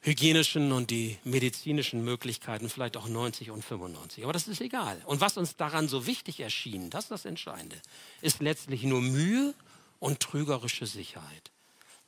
hygienischen 0.00 0.72
und 0.72 0.90
die 0.90 1.18
medizinischen 1.24 2.04
Möglichkeiten 2.04 2.68
vielleicht 2.68 2.96
auch 2.96 3.08
90 3.08 3.50
und 3.50 3.64
95. 3.64 4.24
Aber 4.24 4.32
das 4.32 4.48
ist 4.48 4.60
egal. 4.60 5.00
Und 5.06 5.20
was 5.20 5.36
uns 5.36 5.56
daran 5.56 5.88
so 5.88 6.06
wichtig 6.06 6.40
erschien, 6.40 6.90
das 6.90 7.04
ist 7.04 7.10
das 7.10 7.24
Entscheidende, 7.24 7.76
ist 8.22 8.40
letztlich 8.40 8.84
nur 8.84 9.02
Mühe 9.02 9.54
und 9.98 10.20
trügerische 10.20 10.86
Sicherheit. 10.86 11.50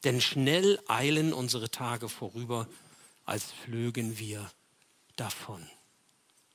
Denn 0.05 0.21
schnell 0.21 0.81
eilen 0.89 1.33
unsere 1.33 1.71
Tage 1.71 2.09
vorüber, 2.09 2.67
als 3.27 3.53
flögen 3.65 4.19
wir 4.19 4.51
davon. 5.17 5.69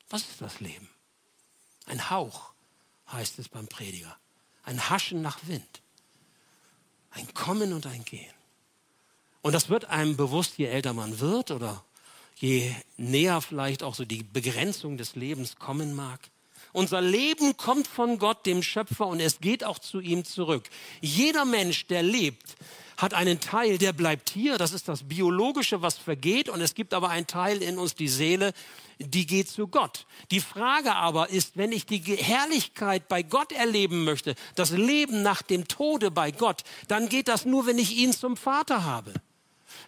Was 0.10 0.24
ist 0.24 0.42
das 0.42 0.60
Leben? 0.60 0.90
Ein 1.86 2.10
Hauch 2.10 2.55
heißt 3.12 3.40
es 3.40 3.50
beim 3.50 3.68
Prediger. 3.68 4.16
Ein 4.64 4.90
Haschen 4.90 5.22
nach 5.22 5.40
Wind. 5.48 5.82
Ein 7.12 7.34
Kommen 7.34 7.74
und 7.74 7.86
ein 7.88 8.04
Gehen. 8.04 8.34
Und 9.42 9.54
das 9.54 9.70
wird 9.70 9.86
einem 9.86 10.18
bewusst, 10.18 10.58
je 10.58 10.66
älter 10.66 10.94
man 10.94 11.20
wird 11.20 11.52
oder 11.52 11.84
je 12.36 12.74
näher 12.98 13.42
vielleicht 13.42 13.84
auch 13.84 13.96
so 13.96 14.04
die 14.04 14.24
Begrenzung 14.24 14.98
des 14.98 15.16
Lebens 15.16 15.56
kommen 15.58 15.94
mag. 15.94 16.20
Unser 16.74 17.00
Leben 17.00 17.56
kommt 17.56 17.88
von 17.88 18.18
Gott, 18.18 18.46
dem 18.46 18.62
Schöpfer, 18.62 19.08
und 19.08 19.22
es 19.22 19.40
geht 19.40 19.64
auch 19.64 19.80
zu 19.80 20.02
ihm 20.02 20.26
zurück. 20.26 20.70
Jeder 21.00 21.46
Mensch, 21.46 21.88
der 21.88 22.04
lebt, 22.04 22.58
hat 22.98 23.14
einen 23.14 23.40
Teil, 23.40 23.78
der 23.78 23.94
bleibt 23.94 24.30
hier, 24.30 24.58
das 24.58 24.74
ist 24.74 24.90
das 24.90 25.04
Biologische, 25.04 25.82
was 25.82 25.98
vergeht, 25.98 26.50
und 26.50 26.60
es 26.60 26.76
gibt 26.76 26.94
aber 26.94 27.10
einen 27.10 27.28
Teil 27.28 27.62
in 27.62 27.78
uns, 27.78 27.96
die 27.96 28.10
Seele, 28.10 28.54
die 29.00 29.26
geht 29.26 29.50
zu 29.50 29.68
Gott. 29.68 30.06
Die 30.32 30.40
Frage 30.40 30.96
aber 30.96 31.30
ist, 31.30 31.58
wenn 31.58 31.72
ich 31.72 31.86
die 31.86 32.00
Herrlichkeit 32.00 33.08
bei 33.08 33.24
Gott 33.24 33.52
erleben 33.52 34.04
möchte, 34.04 34.36
das 34.56 34.72
Leben 34.72 35.22
nach 35.22 35.42
dem 35.42 35.68
Tode 35.68 36.12
bei 36.12 36.32
Gott, 36.32 36.64
dann 36.88 37.10
geht 37.10 37.28
das 37.28 37.46
nur, 37.46 37.66
wenn 37.66 37.78
ich 37.78 37.98
ihn 37.98 38.14
zum 38.14 38.38
Vater 38.38 38.84
habe. 38.84 39.14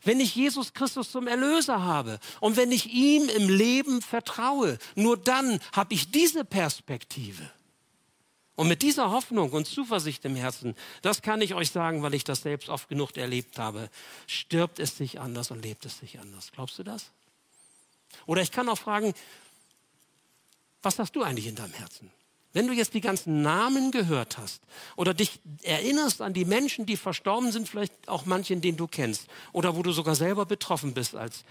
Wenn 0.04 0.20
ich 0.20 0.36
Jesus 0.36 0.74
Christus 0.74 1.12
zum 1.12 1.28
Erlöser 1.28 1.84
habe 1.84 2.20
und 2.39 2.58
wenn 2.58 2.72
ich 2.72 2.93
ihm 2.93 3.30
im 3.30 3.50
Leben 3.50 4.02
vertraue, 4.02 4.78
nur 4.96 5.17
dann 5.17 5.60
habe 5.72 5.93
ich 5.93 6.12
diese 6.12 6.46
Perspektive. 6.46 7.50
Und 8.56 8.67
mit 8.67 8.82
dieser 8.82 9.12
Hoffnung 9.12 9.52
und 9.52 9.67
Zuversicht 9.67 10.26
im 10.26 10.36
Herzen, 10.36 10.76
das 11.04 11.22
kann 11.22 11.41
ich 11.41 11.54
euch 11.54 11.70
sagen, 11.70 12.02
weil 12.02 12.15
ich 12.15 12.24
das 12.24 12.41
selbst 12.41 12.70
oft 12.70 12.89
genug 12.89 13.15
erlebt 13.15 13.60
habe, 13.60 13.89
stirbt 14.26 14.80
es 14.80 14.98
sich 14.98 15.20
anders 15.20 15.52
und 15.52 15.62
lebt 15.62 15.86
es 15.86 16.00
sich 16.00 16.20
anders. 16.20 16.52
Glaubst 16.52 16.80
du 16.80 16.84
das? 16.84 17.12
Oder 18.26 18.41
ich 18.41 18.52
kann 18.52 18.70
auch 18.70 18.78
fragen, 18.78 19.13
was 20.82 21.00
hast 21.00 21.15
du 21.15 21.24
eigentlich 21.24 21.48
in 21.48 21.56
deinem 21.56 21.74
Herzen? 21.74 22.12
Wenn 22.54 22.67
du 22.67 22.74
jetzt 22.74 22.93
die 22.93 23.02
ganzen 23.02 23.41
Namen 23.41 23.91
gehört 23.91 24.38
hast 24.38 24.63
oder 24.96 25.13
dich 25.13 25.39
erinnerst 25.63 26.22
an 26.22 26.34
die 26.34 26.46
Menschen, 26.46 26.86
die 26.86 26.98
verstorben 26.98 27.52
sind, 27.52 27.67
vielleicht 27.67 27.93
auch 28.08 28.26
manchen, 28.26 28.62
den 28.62 28.78
du 28.78 28.88
kennst 28.88 29.28
oder 29.52 29.76
wo 29.76 29.84
du 29.84 29.91
sogar 29.91 30.15
selber 30.15 30.46
betroffen 30.46 30.93
bist 30.93 31.15
als 31.15 31.43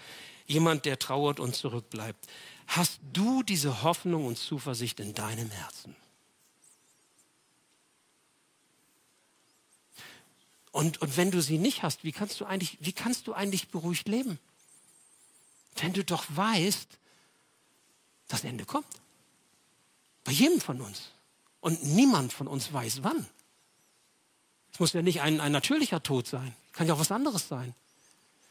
jemand, 0.46 0.84
der 0.84 0.98
trauert 0.98 1.38
und 1.38 1.54
zurückbleibt, 1.54 2.26
hast 2.66 2.98
du 3.12 3.42
diese 3.42 3.82
Hoffnung 3.82 4.26
und 4.26 4.38
Zuversicht 4.38 4.98
in 4.98 5.14
deinem 5.14 5.50
Herzen? 5.50 5.94
Und, 10.72 11.00
und 11.00 11.16
wenn 11.16 11.30
du 11.30 11.40
sie 11.40 11.58
nicht 11.58 11.82
hast, 11.82 12.04
wie 12.04 12.12
kannst 12.12 12.40
du 12.40 12.44
eigentlich, 12.44 12.78
wie 12.80 12.92
kannst 12.92 13.26
du 13.26 13.32
eigentlich 13.32 13.68
beruhigt 13.68 14.08
leben? 14.08 14.38
Wenn 15.76 15.92
du 15.92 16.04
doch 16.04 16.24
weißt, 16.28 16.88
das 18.28 18.44
Ende 18.44 18.64
kommt. 18.64 18.86
Bei 20.24 20.32
jedem 20.32 20.60
von 20.60 20.80
uns. 20.80 21.10
Und 21.60 21.84
niemand 21.84 22.32
von 22.32 22.48
uns 22.48 22.72
weiß 22.72 23.02
wann. 23.02 23.26
Es 24.72 24.80
muss 24.80 24.92
ja 24.92 25.02
nicht 25.02 25.22
ein, 25.22 25.40
ein 25.40 25.52
natürlicher 25.52 26.02
Tod 26.02 26.26
sein. 26.26 26.54
Kann 26.72 26.86
ja 26.86 26.94
auch 26.94 26.98
was 26.98 27.12
anderes 27.12 27.48
sein. 27.48 27.74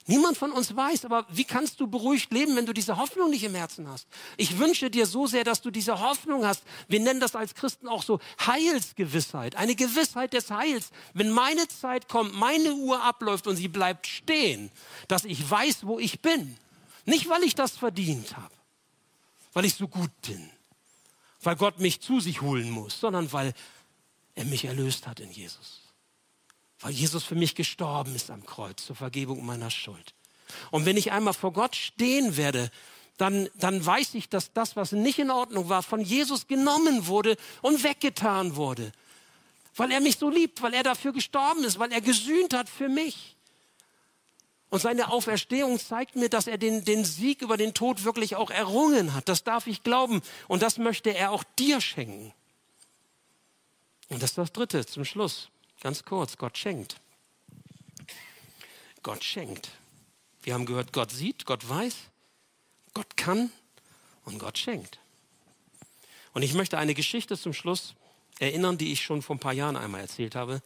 Niemand 0.07 0.37
von 0.37 0.51
uns 0.51 0.75
weiß, 0.75 1.05
aber 1.05 1.25
wie 1.29 1.45
kannst 1.45 1.79
du 1.79 1.87
beruhigt 1.87 2.31
leben, 2.31 2.55
wenn 2.55 2.67
du 2.67 2.73
diese 2.73 2.97
Hoffnung 2.97 3.31
nicht 3.31 3.43
im 3.43 3.55
Herzen 3.55 3.87
hast? 3.87 4.07
Ich 4.37 4.59
wünsche 4.59 4.91
dir 4.91 5.07
so 5.07 5.25
sehr, 5.25 5.43
dass 5.43 5.61
du 5.61 5.71
diese 5.71 5.99
Hoffnung 5.99 6.45
hast. 6.45 6.61
Wir 6.87 6.99
nennen 6.99 7.19
das 7.19 7.35
als 7.35 7.55
Christen 7.55 7.87
auch 7.87 8.03
so 8.03 8.19
Heilsgewissheit, 8.45 9.55
eine 9.55 9.73
Gewissheit 9.73 10.33
des 10.33 10.51
Heils. 10.51 10.91
Wenn 11.15 11.31
meine 11.31 11.67
Zeit 11.67 12.07
kommt, 12.07 12.35
meine 12.35 12.75
Uhr 12.75 13.01
abläuft 13.01 13.47
und 13.47 13.55
sie 13.55 13.67
bleibt 13.67 14.05
stehen, 14.05 14.69
dass 15.07 15.25
ich 15.25 15.49
weiß, 15.49 15.87
wo 15.87 15.97
ich 15.97 16.21
bin. 16.21 16.55
Nicht, 17.05 17.29
weil 17.29 17.43
ich 17.43 17.55
das 17.55 17.77
verdient 17.77 18.35
habe, 18.35 18.53
weil 19.53 19.65
ich 19.65 19.75
so 19.75 19.87
gut 19.87 20.11
bin, 20.21 20.49
weil 21.41 21.55
Gott 21.55 21.79
mich 21.79 22.01
zu 22.01 22.19
sich 22.19 22.41
holen 22.41 22.69
muss, 22.69 22.99
sondern 22.99 23.31
weil 23.31 23.53
er 24.33 24.45
mich 24.45 24.65
erlöst 24.65 25.07
hat 25.07 25.19
in 25.19 25.31
Jesus 25.31 25.85
weil 26.85 26.93
Jesus 26.93 27.23
für 27.23 27.35
mich 27.35 27.55
gestorben 27.55 28.13
ist 28.15 28.29
am 28.29 28.45
Kreuz 28.45 28.85
zur 28.85 28.95
Vergebung 28.95 29.45
meiner 29.45 29.71
Schuld. 29.71 30.13
Und 30.71 30.85
wenn 30.85 30.97
ich 30.97 31.11
einmal 31.11 31.33
vor 31.33 31.51
Gott 31.51 31.75
stehen 31.75 32.37
werde, 32.37 32.69
dann, 33.17 33.49
dann 33.55 33.83
weiß 33.83 34.13
ich, 34.13 34.29
dass 34.29 34.53
das, 34.53 34.75
was 34.75 34.91
nicht 34.91 35.19
in 35.19 35.31
Ordnung 35.31 35.69
war, 35.69 35.81
von 35.81 36.01
Jesus 36.01 36.47
genommen 36.47 37.07
wurde 37.07 37.37
und 37.61 37.83
weggetan 37.83 38.55
wurde. 38.55 38.91
Weil 39.75 39.91
er 39.91 39.99
mich 39.99 40.17
so 40.17 40.29
liebt, 40.29 40.61
weil 40.61 40.73
er 40.73 40.83
dafür 40.83 41.13
gestorben 41.13 41.63
ist, 41.63 41.79
weil 41.79 41.91
er 41.91 42.01
gesühnt 42.01 42.53
hat 42.53 42.69
für 42.69 42.89
mich. 42.89 43.34
Und 44.69 44.79
seine 44.79 45.11
Auferstehung 45.11 45.79
zeigt 45.79 46.15
mir, 46.15 46.29
dass 46.29 46.47
er 46.47 46.57
den, 46.57 46.83
den 46.83 47.05
Sieg 47.05 47.41
über 47.41 47.55
den 47.55 47.73
Tod 47.73 48.03
wirklich 48.03 48.35
auch 48.35 48.49
errungen 48.49 49.13
hat. 49.13 49.29
Das 49.29 49.43
darf 49.43 49.67
ich 49.67 49.83
glauben. 49.83 50.21
Und 50.47 50.61
das 50.61 50.77
möchte 50.77 51.15
er 51.15 51.31
auch 51.31 51.43
dir 51.57 51.79
schenken. 51.81 52.33
Und 54.09 54.21
das 54.21 54.31
ist 54.31 54.37
das 54.37 54.51
Dritte 54.51 54.85
zum 54.85 55.05
Schluss. 55.05 55.49
Ganz 55.81 56.03
kurz, 56.03 56.37
Gott 56.37 56.57
schenkt. 56.57 56.97
Gott 59.03 59.23
schenkt. 59.23 59.69
Wir 60.41 60.53
haben 60.53 60.65
gehört, 60.65 60.93
Gott 60.93 61.11
sieht, 61.11 61.45
Gott 61.45 61.67
weiß, 61.67 61.95
Gott 62.93 63.17
kann 63.17 63.51
und 64.25 64.39
Gott 64.39 64.57
schenkt. 64.57 64.99
Und 66.33 66.41
ich 66.41 66.53
möchte 66.53 66.77
eine 66.77 66.93
Geschichte 66.93 67.37
zum 67.37 67.53
Schluss 67.53 67.95
erinnern, 68.39 68.77
die 68.77 68.91
ich 68.91 69.03
schon 69.03 69.21
vor 69.21 69.35
ein 69.35 69.39
paar 69.39 69.53
Jahren 69.53 69.77
einmal 69.77 70.01
erzählt 70.01 70.35
habe. 70.35 70.61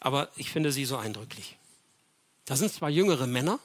Aber 0.00 0.28
ich 0.36 0.50
finde 0.50 0.72
sie 0.72 0.84
so 0.84 0.96
eindrücklich. 0.96 1.56
Da 2.44 2.56
sind 2.56 2.72
zwei 2.72 2.90
jüngere 2.90 3.26
Männer, 3.26 3.58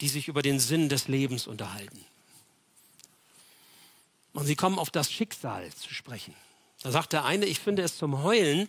die 0.00 0.08
sich 0.08 0.28
über 0.28 0.42
den 0.42 0.60
Sinn 0.60 0.88
des 0.88 1.08
Lebens 1.08 1.46
unterhalten. 1.46 2.04
Und 4.32 4.44
sie 4.46 4.56
kommen 4.56 4.78
auf 4.78 4.90
das 4.90 5.10
Schicksal 5.10 5.72
zu 5.72 5.94
sprechen. 5.94 6.34
Da 6.82 6.90
sagt 6.90 7.12
der 7.12 7.24
eine, 7.24 7.46
ich 7.46 7.58
finde 7.58 7.82
es 7.82 7.96
zum 7.96 8.22
Heulen, 8.22 8.68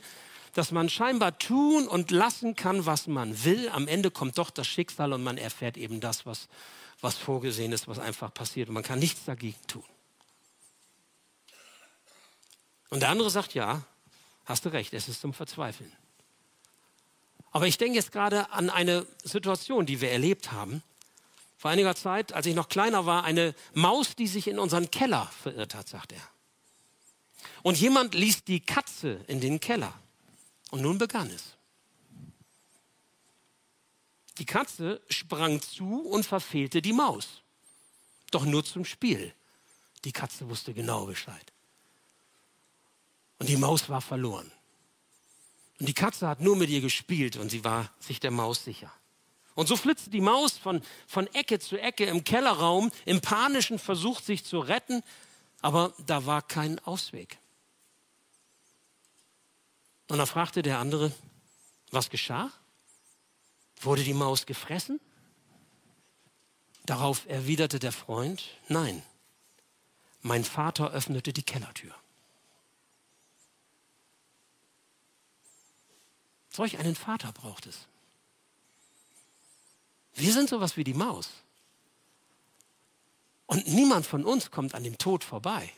dass 0.53 0.71
man 0.71 0.89
scheinbar 0.89 1.38
tun 1.38 1.88
und 1.88 2.10
lassen 2.10 2.56
kann, 2.56 2.86
was 2.86 3.08
man 3.08 3.43
will. 3.43 3.69
Am 3.69 3.88
Ende 3.88 4.10
kommt 4.10 4.38
doch 4.38 4.49
das 4.49 4.65
Schicksal 4.65 5.13
und 5.13 5.23
man 5.23 5.38
erfährt 5.38 5.77
eben 5.77 5.99
das, 5.99 6.25
was, 6.25 6.47
was 7.01 7.15
vorgesehen 7.15 7.73
ist, 7.73 7.88
was 7.88 7.99
einfach 7.99 8.34
passiert. 8.34 8.69
Und 8.69 8.75
man 8.75 8.84
kann 8.84 8.99
nichts 8.99 9.25
dagegen 9.25 9.60
tun. 9.67 9.84
Und 12.89 13.01
der 13.01 13.10
andere 13.10 13.30
sagt, 13.30 13.53
ja, 13.53 13.84
hast 14.45 14.65
du 14.65 14.69
recht, 14.69 14.93
es 14.93 15.10
ist 15.10 15.21
zum 15.21 15.34
Verzweifeln. 15.34 15.91
Aber 17.57 17.65
ich 17.65 17.79
denke 17.79 17.95
jetzt 17.95 18.11
gerade 18.11 18.51
an 18.51 18.69
eine 18.69 19.07
Situation, 19.23 19.87
die 19.87 19.99
wir 19.99 20.11
erlebt 20.11 20.51
haben. 20.51 20.83
Vor 21.57 21.71
einiger 21.71 21.95
Zeit, 21.95 22.31
als 22.31 22.45
ich 22.45 22.53
noch 22.53 22.69
kleiner 22.69 23.07
war, 23.07 23.23
eine 23.23 23.55
Maus, 23.73 24.15
die 24.15 24.27
sich 24.27 24.47
in 24.47 24.59
unseren 24.59 24.91
Keller 24.91 25.25
verirrt 25.41 25.73
hat, 25.73 25.89
sagt 25.89 26.11
er. 26.11 26.21
Und 27.63 27.79
jemand 27.79 28.13
ließ 28.13 28.43
die 28.43 28.59
Katze 28.59 29.21
in 29.25 29.41
den 29.41 29.59
Keller. 29.59 29.91
Und 30.69 30.83
nun 30.83 30.99
begann 30.99 31.31
es. 31.31 31.55
Die 34.37 34.45
Katze 34.45 35.01
sprang 35.09 35.59
zu 35.59 36.01
und 36.01 36.27
verfehlte 36.27 36.83
die 36.83 36.93
Maus. 36.93 37.41
Doch 38.29 38.45
nur 38.45 38.65
zum 38.65 38.85
Spiel. 38.85 39.33
Die 40.05 40.11
Katze 40.11 40.47
wusste 40.47 40.75
genau 40.75 41.07
Bescheid. 41.07 41.51
Und 43.39 43.49
die 43.49 43.57
Maus 43.57 43.89
war 43.89 44.01
verloren. 44.01 44.51
Und 45.79 45.87
die 45.87 45.93
Katze 45.93 46.27
hat 46.27 46.41
nur 46.41 46.55
mit 46.55 46.69
ihr 46.69 46.81
gespielt 46.81 47.37
und 47.37 47.49
sie 47.49 47.63
war 47.63 47.91
sich 47.99 48.19
der 48.19 48.31
Maus 48.31 48.63
sicher. 48.63 48.91
Und 49.55 49.67
so 49.67 49.75
flitzte 49.75 50.09
die 50.09 50.21
Maus 50.21 50.57
von, 50.57 50.81
von 51.07 51.27
Ecke 51.33 51.59
zu 51.59 51.77
Ecke 51.77 52.05
im 52.05 52.23
Kellerraum 52.23 52.91
im 53.05 53.21
panischen 53.21 53.79
Versuch, 53.79 54.21
sich 54.21 54.43
zu 54.43 54.59
retten, 54.59 55.03
aber 55.61 55.93
da 56.05 56.25
war 56.25 56.41
kein 56.41 56.79
Ausweg. 56.79 57.39
Und 60.09 60.19
dann 60.19 60.27
fragte 60.27 60.61
der 60.61 60.79
andere, 60.79 61.11
was 61.91 62.09
geschah? 62.09 62.51
Wurde 63.81 64.03
die 64.03 64.13
Maus 64.13 64.45
gefressen? 64.45 64.99
Darauf 66.85 67.27
erwiderte 67.27 67.79
der 67.79 67.91
Freund, 67.91 68.43
nein, 68.69 69.03
mein 70.21 70.43
Vater 70.43 70.91
öffnete 70.91 71.33
die 71.33 71.43
Kellertür. 71.43 71.93
Solch 76.57 76.79
einen 76.79 76.95
Vater 76.95 77.31
braucht 77.33 77.67
es. 77.67 77.85
Wir 80.15 80.33
sind 80.33 80.49
sowas 80.49 80.75
wie 80.75 80.83
die 80.83 80.95
Maus. 80.95 81.29
Und 83.45 83.67
niemand 83.67 84.07
von 84.07 84.25
uns 84.25 84.49
kommt 84.49 84.73
an 84.73 84.83
dem 84.83 84.97
Tod 84.97 85.23
vorbei. 85.23 85.71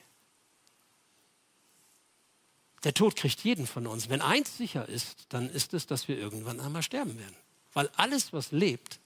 Der 2.85 2.93
Tod 2.93 3.17
kriegt 3.17 3.43
jeden 3.43 3.67
von 3.67 3.87
uns. 3.87 4.07
Wenn 4.07 4.21
eins 4.21 4.55
sicher 4.55 4.87
ist, 4.87 5.25
dann 5.27 5.49
ist 5.49 5.73
es, 5.73 5.85
dass 5.85 6.07
wir 6.07 6.17
irgendwann 6.17 6.61
einmal 6.61 6.81
sterben 6.81 7.19
werden. 7.19 7.35
Weil 7.73 7.89
alles, 7.97 8.31
was 8.31 8.53
lebt, 8.53 9.01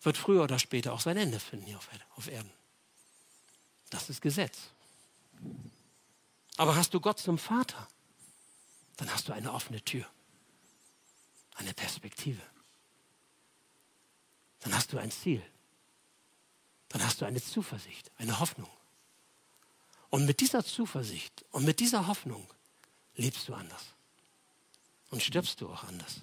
wird 0.00 0.16
früher 0.16 0.44
oder 0.44 0.60
später 0.60 0.92
auch 0.92 1.00
sein 1.00 1.16
Ende 1.16 1.40
finden 1.40 1.66
hier 1.66 1.80
auf 2.14 2.28
Erden. 2.28 2.52
Das 3.90 4.08
ist 4.08 4.22
Gesetz. 4.22 4.58
Aber 6.56 6.76
hast 6.76 6.94
du 6.94 7.00
Gott 7.00 7.18
zum 7.18 7.36
Vater, 7.36 7.88
dann 8.96 9.12
hast 9.12 9.28
du 9.28 9.32
eine 9.32 9.52
offene 9.52 9.82
Tür, 9.82 10.06
eine 11.54 11.74
Perspektive. 11.74 12.42
Dann 14.60 14.74
hast 14.74 14.92
du 14.92 14.98
ein 14.98 15.10
Ziel. 15.10 15.42
Dann 16.88 17.04
hast 17.04 17.20
du 17.20 17.24
eine 17.24 17.42
Zuversicht, 17.42 18.10
eine 18.16 18.40
Hoffnung. 18.40 18.70
Und 20.10 20.26
mit 20.26 20.40
dieser 20.40 20.64
Zuversicht 20.64 21.44
und 21.50 21.64
mit 21.64 21.80
dieser 21.80 22.06
Hoffnung 22.06 22.46
lebst 23.16 23.48
du 23.48 23.54
anders. 23.54 23.94
Und 25.10 25.22
stirbst 25.22 25.60
du 25.60 25.68
auch 25.68 25.84
anders. 25.84 26.20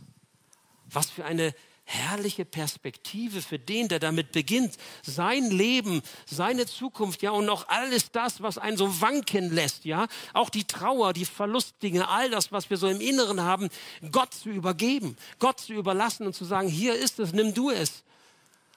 Was 0.86 1.10
für 1.10 1.26
eine 1.26 1.54
herrliche 1.92 2.46
Perspektive 2.46 3.42
für 3.42 3.60
den, 3.60 3.88
der 3.88 4.00
damit 4.00 4.32
beginnt, 4.32 4.78
sein 5.04 5.52
Leben, 5.52 6.02
seine 6.26 6.66
Zukunft, 6.66 7.22
ja, 7.22 7.32
und 7.32 7.50
auch 7.50 7.68
alles 7.68 8.12
das, 8.12 8.42
was 8.42 8.58
einen 8.58 8.78
so 8.78 9.02
wanken 9.02 9.54
lässt, 9.54 9.86
ja, 9.86 10.08
auch 10.34 10.50
die 10.50 10.64
Trauer, 10.64 11.14
die 11.14 11.26
Verlustdinge, 11.26 12.08
all 12.08 12.30
das, 12.30 12.52
was 12.52 12.70
wir 12.70 12.78
so 12.78 12.88
im 12.88 13.02
Inneren 13.02 13.42
haben, 13.42 13.70
Gott 14.12 14.34
zu 14.34 14.50
übergeben, 14.50 15.18
Gott 15.40 15.60
zu 15.60 15.74
überlassen 15.74 16.26
und 16.26 16.34
zu 16.34 16.46
sagen, 16.46 16.68
hier 16.68 16.96
ist 16.96 17.20
es, 17.20 17.34
nimm 17.34 17.54
du 17.54 17.70
es. 17.70 18.04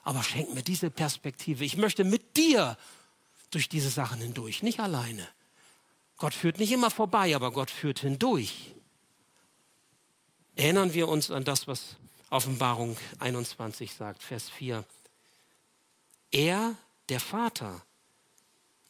Aber 0.03 0.21
schenk 0.21 0.53
mir 0.53 0.61
diese 0.61 0.91
Perspektive. 0.91 1.65
Ich 1.65 1.77
möchte 1.77 2.03
mit 2.03 2.37
dir 2.37 2.77
durch 3.49 3.69
diese 3.69 3.89
Sachen 3.89 4.19
hindurch, 4.19 4.61
nicht 4.61 4.79
alleine. 4.79 5.27
Gott 6.17 6.33
führt 6.33 6.59
nicht 6.59 6.71
immer 6.71 6.91
vorbei, 6.91 7.35
aber 7.35 7.51
Gott 7.51 7.71
führt 7.71 7.99
hindurch. 7.99 8.75
Erinnern 10.55 10.93
wir 10.93 11.07
uns 11.07 11.31
an 11.31 11.43
das, 11.43 11.67
was 11.67 11.97
Offenbarung 12.29 12.97
21 13.19 13.93
sagt, 13.93 14.23
Vers 14.23 14.49
4. 14.49 14.83
Er, 16.31 16.75
der 17.09 17.19
Vater, 17.19 17.81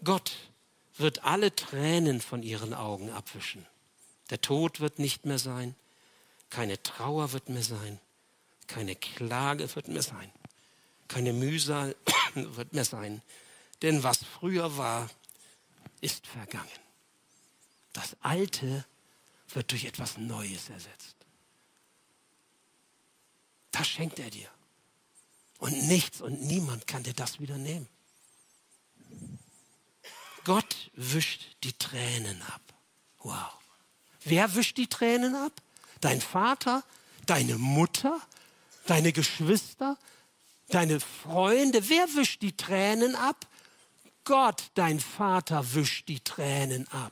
Gott, 0.03 0.31
wird 0.97 1.23
alle 1.23 1.55
Tränen 1.55 2.21
von 2.21 2.43
ihren 2.43 2.73
Augen 2.73 3.09
abwischen. 3.09 3.65
Der 4.29 4.41
Tod 4.41 4.79
wird 4.79 4.99
nicht 4.99 5.25
mehr 5.25 5.39
sein, 5.39 5.75
keine 6.49 6.81
Trauer 6.81 7.33
wird 7.33 7.49
mehr 7.49 7.63
sein, 7.63 7.99
keine 8.67 8.95
Klage 8.95 9.73
wird 9.75 9.87
mehr 9.89 10.01
sein, 10.01 10.31
keine 11.07 11.33
Mühsal 11.33 11.95
wird 12.33 12.73
mehr 12.73 12.85
sein, 12.85 13.21
denn 13.81 14.03
was 14.03 14.23
früher 14.23 14.77
war, 14.77 15.09
ist 16.01 16.25
vergangen. 16.25 16.67
Das 17.93 18.15
Alte 18.21 18.85
wird 19.49 19.71
durch 19.71 19.85
etwas 19.85 20.17
Neues 20.17 20.69
ersetzt. 20.69 21.14
Das 23.75 23.89
schenkt 23.89 24.19
er 24.19 24.29
dir. 24.29 24.47
Und 25.57 25.87
nichts 25.87 26.21
und 26.21 26.41
niemand 26.43 26.87
kann 26.87 27.03
dir 27.03 27.13
das 27.13 27.41
wieder 27.41 27.57
nehmen. 27.57 27.89
Gott 30.45 30.91
wischt 30.93 31.57
die 31.63 31.73
Tränen 31.73 32.41
ab. 32.43 32.61
Wow. 33.19 33.51
Wer 34.23 34.55
wischt 34.55 34.77
die 34.77 34.87
Tränen 34.87 35.35
ab? 35.35 35.51
Dein 35.99 36.21
Vater, 36.21 36.83
deine 37.25 37.57
Mutter, 37.57 38.21
deine 38.85 39.11
Geschwister, 39.11 39.97
deine 40.69 41.01
Freunde. 41.01 41.89
Wer 41.89 42.07
wischt 42.15 42.43
die 42.43 42.55
Tränen 42.55 43.15
ab? 43.15 43.45
Gott, 44.23 44.71
dein 44.75 45.01
Vater, 45.01 45.73
wischt 45.73 46.07
die 46.07 46.21
Tränen 46.21 46.87
ab. 46.89 47.11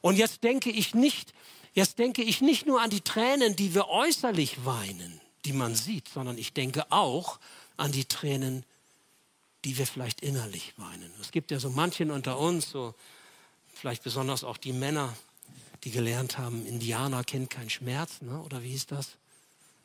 Und 0.00 0.16
jetzt 0.16 0.42
denke 0.42 0.70
ich 0.70 0.94
nicht 0.94 1.34
Jetzt 1.74 1.98
denke 1.98 2.22
ich 2.22 2.40
nicht 2.40 2.66
nur 2.66 2.82
an 2.82 2.90
die 2.90 3.00
Tränen, 3.00 3.56
die 3.56 3.74
wir 3.74 3.88
äußerlich 3.88 4.64
weinen, 4.64 5.20
die 5.44 5.52
man 5.52 5.74
sieht, 5.74 6.08
sondern 6.08 6.36
ich 6.36 6.52
denke 6.52 6.90
auch 6.90 7.38
an 7.76 7.92
die 7.92 8.04
Tränen, 8.04 8.64
die 9.64 9.78
wir 9.78 9.86
vielleicht 9.86 10.20
innerlich 10.20 10.74
weinen. 10.76 11.10
Es 11.20 11.30
gibt 11.30 11.50
ja 11.50 11.58
so 11.58 11.70
manchen 11.70 12.10
unter 12.10 12.38
uns, 12.38 12.70
so 12.70 12.94
vielleicht 13.72 14.02
besonders 14.02 14.44
auch 14.44 14.56
die 14.56 14.72
Männer, 14.72 15.16
die 15.84 15.90
gelernt 15.90 16.38
haben, 16.38 16.66
Indianer 16.66 17.24
kennt 17.24 17.50
keinen 17.50 17.70
Schmerz, 17.70 18.20
ne? 18.20 18.40
oder 18.42 18.62
wie 18.62 18.70
hieß 18.70 18.86
das? 18.86 19.12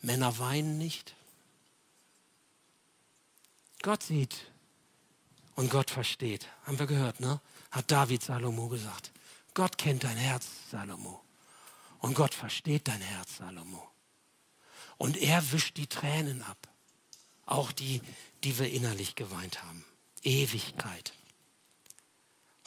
Männer 0.02 0.38
weinen 0.40 0.78
nicht. 0.78 1.16
Gott 3.82 4.04
sieht 4.04 4.36
und 5.56 5.70
Gott 5.70 5.90
versteht. 5.90 6.48
Haben 6.66 6.80
wir 6.80 6.88
gehört, 6.88 7.20
ne? 7.20 7.40
Hat 7.72 7.90
David 7.92 8.24
Salomo 8.24 8.68
gesagt. 8.68 9.12
Gott 9.54 9.78
kennt 9.78 10.04
dein 10.04 10.18
Herz, 10.18 10.46
Salomo. 10.72 11.22
Und 12.00 12.14
Gott 12.14 12.34
versteht 12.34 12.88
dein 12.88 13.02
Herz, 13.02 13.38
Salomo. 13.38 13.88
Und 14.98 15.18
er 15.18 15.52
wischt 15.52 15.78
die 15.78 15.88
Tränen 15.88 16.42
ab. 16.44 16.58
Auch 17.46 17.72
die, 17.72 18.02
die 18.44 18.58
wir 18.60 18.70
innerlich 18.70 19.16
geweint 19.16 19.64
haben. 19.64 19.86
Ewigkeit. 20.24 21.14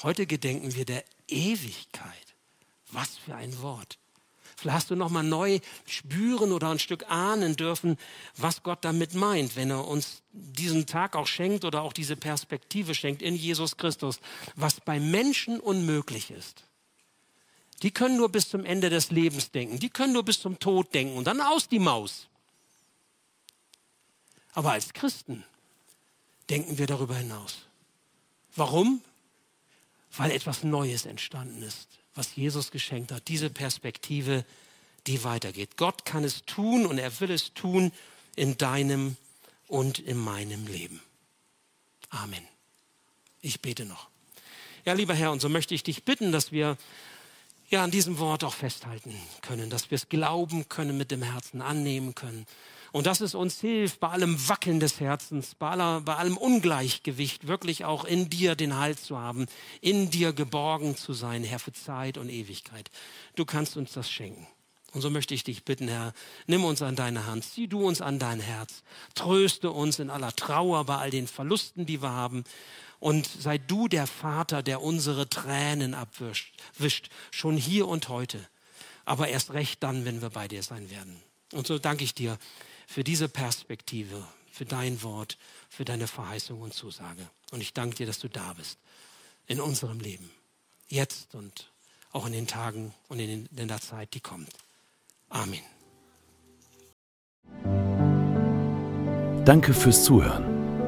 Heute 0.03 0.27
gedenken 0.27 0.75
wir 0.75 0.85
der 0.85 1.05
Ewigkeit. 1.29 2.35
Was 2.91 3.19
für 3.19 3.35
ein 3.35 3.61
Wort. 3.61 3.99
Vielleicht 4.57 4.77
hast 4.77 4.91
du 4.91 4.97
noch 4.97 5.11
mal 5.11 5.23
neu 5.23 5.61
spüren 5.87 6.53
oder 6.53 6.71
ein 6.71 6.79
Stück 6.79 7.11
ahnen 7.11 7.57
dürfen, 7.57 7.97
was 8.37 8.63
Gott 8.63 8.85
damit 8.85 9.15
meint, 9.15 9.57
wenn 9.57 9.71
er 9.71 9.89
uns 9.89 10.23
diesen 10.33 10.87
Tag 10.87 11.17
auch 11.17 11.27
schenkt 11.27 11.65
oder 11.65 11.83
auch 11.83 11.95
diese 11.95 12.17
Perspektive 12.17 12.95
schenkt 12.95 13.23
in 13.23 13.35
Jesus 13.35 13.77
Christus, 13.77 14.21
was 14.57 14.81
bei 14.81 15.01
Menschen 15.01 15.61
unmöglich 15.61 16.31
ist. 16.31 16.65
Die 17.83 17.91
können 17.91 18.17
nur 18.17 18.29
bis 18.29 18.49
zum 18.49 18.65
Ende 18.65 18.91
des 18.91 19.11
Lebens 19.11 19.51
denken. 19.51 19.79
Die 19.79 19.89
können 19.89 20.13
nur 20.13 20.25
bis 20.25 20.41
zum 20.41 20.59
Tod 20.59 20.93
denken 20.93 21.17
und 21.17 21.25
dann 21.25 21.41
aus 21.41 21.69
die 21.69 21.79
Maus. 21.79 22.29
Aber 24.53 24.73
als 24.73 24.93
Christen 24.93 25.45
denken 26.51 26.79
wir 26.79 26.87
darüber 26.87 27.17
hinaus. 27.17 27.59
Warum? 28.57 29.01
Weil 30.17 30.33
etwas 30.33 30.65
Neues 30.65 31.07
entstanden 31.07 31.63
ist, 31.63 31.89
was 32.15 32.35
Jesus 32.35 32.71
geschenkt 32.71 33.13
hat. 33.13 33.29
Diese 33.29 33.49
Perspektive, 33.49 34.45
die 35.07 35.25
weitergeht. 35.25 35.77
Gott 35.77 36.05
kann 36.05 36.25
es 36.25 36.45
tun 36.45 36.85
und 36.85 36.99
er 36.99 37.21
will 37.21 37.31
es 37.31 37.55
tun 37.55 37.93
in 38.37 38.59
deinem 38.59 39.17
und 39.69 40.01
in 40.01 40.19
meinem 40.19 40.67
Leben. 40.67 41.01
Amen. 42.11 42.47
Ich 43.41 43.61
bete 43.61 43.85
noch. 43.85 44.09
Ja, 44.85 44.95
lieber 44.95 45.15
Herr, 45.15 45.31
und 45.31 45.41
so 45.41 45.49
möchte 45.49 45.75
ich 45.75 45.83
dich 45.83 46.05
bitten, 46.05 46.33
dass 46.33 46.53
wir 46.53 46.77
ja 47.71 47.85
an 47.85 47.91
diesem 47.91 48.19
Wort 48.19 48.45
auch 48.45 48.55
festhalten 48.55 49.15
können, 49.43 49.71
dass 49.71 49.91
wir 49.91 49.97
es 49.97 50.09
glauben 50.09 50.69
können, 50.69 50.97
mit 50.97 51.11
dem 51.11 51.23
Herzen 51.23 51.63
annehmen 51.63 52.15
können. 52.15 52.47
Und 52.93 53.07
dass 53.07 53.21
es 53.21 53.37
uns 53.37 53.61
hilft, 53.61 54.01
bei 54.01 54.09
allem 54.09 54.49
Wackeln 54.49 54.81
des 54.81 54.99
Herzens, 54.99 55.55
bei, 55.55 55.71
aller, 55.71 56.01
bei 56.01 56.17
allem 56.17 56.37
Ungleichgewicht, 56.37 57.47
wirklich 57.47 57.85
auch 57.85 58.05
in 58.05 58.29
dir 58.29 58.57
den 58.57 58.77
Halt 58.77 58.99
zu 58.99 59.17
haben, 59.17 59.47
in 59.81 60.11
dir 60.11 60.33
geborgen 60.33 60.97
zu 60.97 61.13
sein, 61.13 61.45
Herr, 61.45 61.61
für 61.61 61.73
Zeit 61.73 62.19
und 62.19 62.29
Ewigkeit. 62.29 62.91
Du 63.37 63.45
kannst 63.45 63.77
uns 63.77 63.93
das 63.93 64.11
schenken. 64.11 64.49
Und 64.93 65.03
so 65.03 65.11
möchte 65.11 65.35
ich 65.35 65.45
dich 65.45 65.65
bitten, 65.65 65.87
Herr, 65.87 66.13
nimm 66.49 66.65
uns 66.65 66.83
an 66.83 66.97
deine 66.97 67.27
Hand, 67.27 67.45
zieh 67.45 67.69
du 67.69 67.87
uns 67.87 68.01
an 68.01 68.19
dein 68.19 68.41
Herz, 68.41 68.83
tröste 69.15 69.71
uns 69.71 70.01
in 70.01 70.11
aller 70.11 70.35
Trauer 70.35 70.85
bei 70.85 70.97
all 70.97 71.11
den 71.11 71.29
Verlusten, 71.29 71.87
die 71.87 72.03
wir 72.03 72.11
haben 72.11 72.43
und 73.01 73.27
sei 73.27 73.59
du 73.59 73.89
der 73.89 74.07
Vater, 74.07 74.63
der 74.63 74.83
unsere 74.83 75.29
Tränen 75.29 75.95
abwischt, 75.95 76.55
wischt, 76.79 77.09
schon 77.31 77.57
hier 77.57 77.89
und 77.89 78.09
heute, 78.09 78.47
aber 79.05 79.29
erst 79.29 79.53
recht 79.53 79.83
dann, 79.83 80.05
wenn 80.05 80.23
wir 80.23 80.31
bei 80.31 80.47
dir 80.47 80.63
sein 80.63 80.91
werden. 80.91 81.21
Und 81.53 81.67
so 81.67 81.79
danke 81.79 82.05
ich 82.05 82.15
dir 82.15 82.39
für 82.87 83.03
diese 83.03 83.29
Perspektive, 83.29 84.25
für 84.53 84.67
dein 84.67 85.03
Wort, 85.03 85.39
für 85.69 85.85
deine 85.85 86.07
Verheißung 86.07 86.61
und 86.61 86.75
Zusage. 86.75 87.29
Und 87.51 87.61
ich 87.61 87.73
danke 87.73 87.97
dir, 87.97 88.07
dass 88.07 88.19
du 88.19 88.29
da 88.29 88.53
bist 88.53 88.79
in 89.47 89.61
unserem 89.61 89.99
Leben, 89.99 90.31
jetzt 90.89 91.35
und 91.35 91.71
auch 92.13 92.27
in 92.27 92.33
den 92.33 92.47
Tagen 92.47 92.95
und 93.09 93.19
in, 93.19 93.49
der 93.51 93.81
Zeit, 93.81 94.15
die 94.15 94.21
kommt. 94.21 94.51
Amen. 95.29 95.61
Danke 99.45 99.73
fürs 99.73 100.05
Zuhören. 100.05 100.60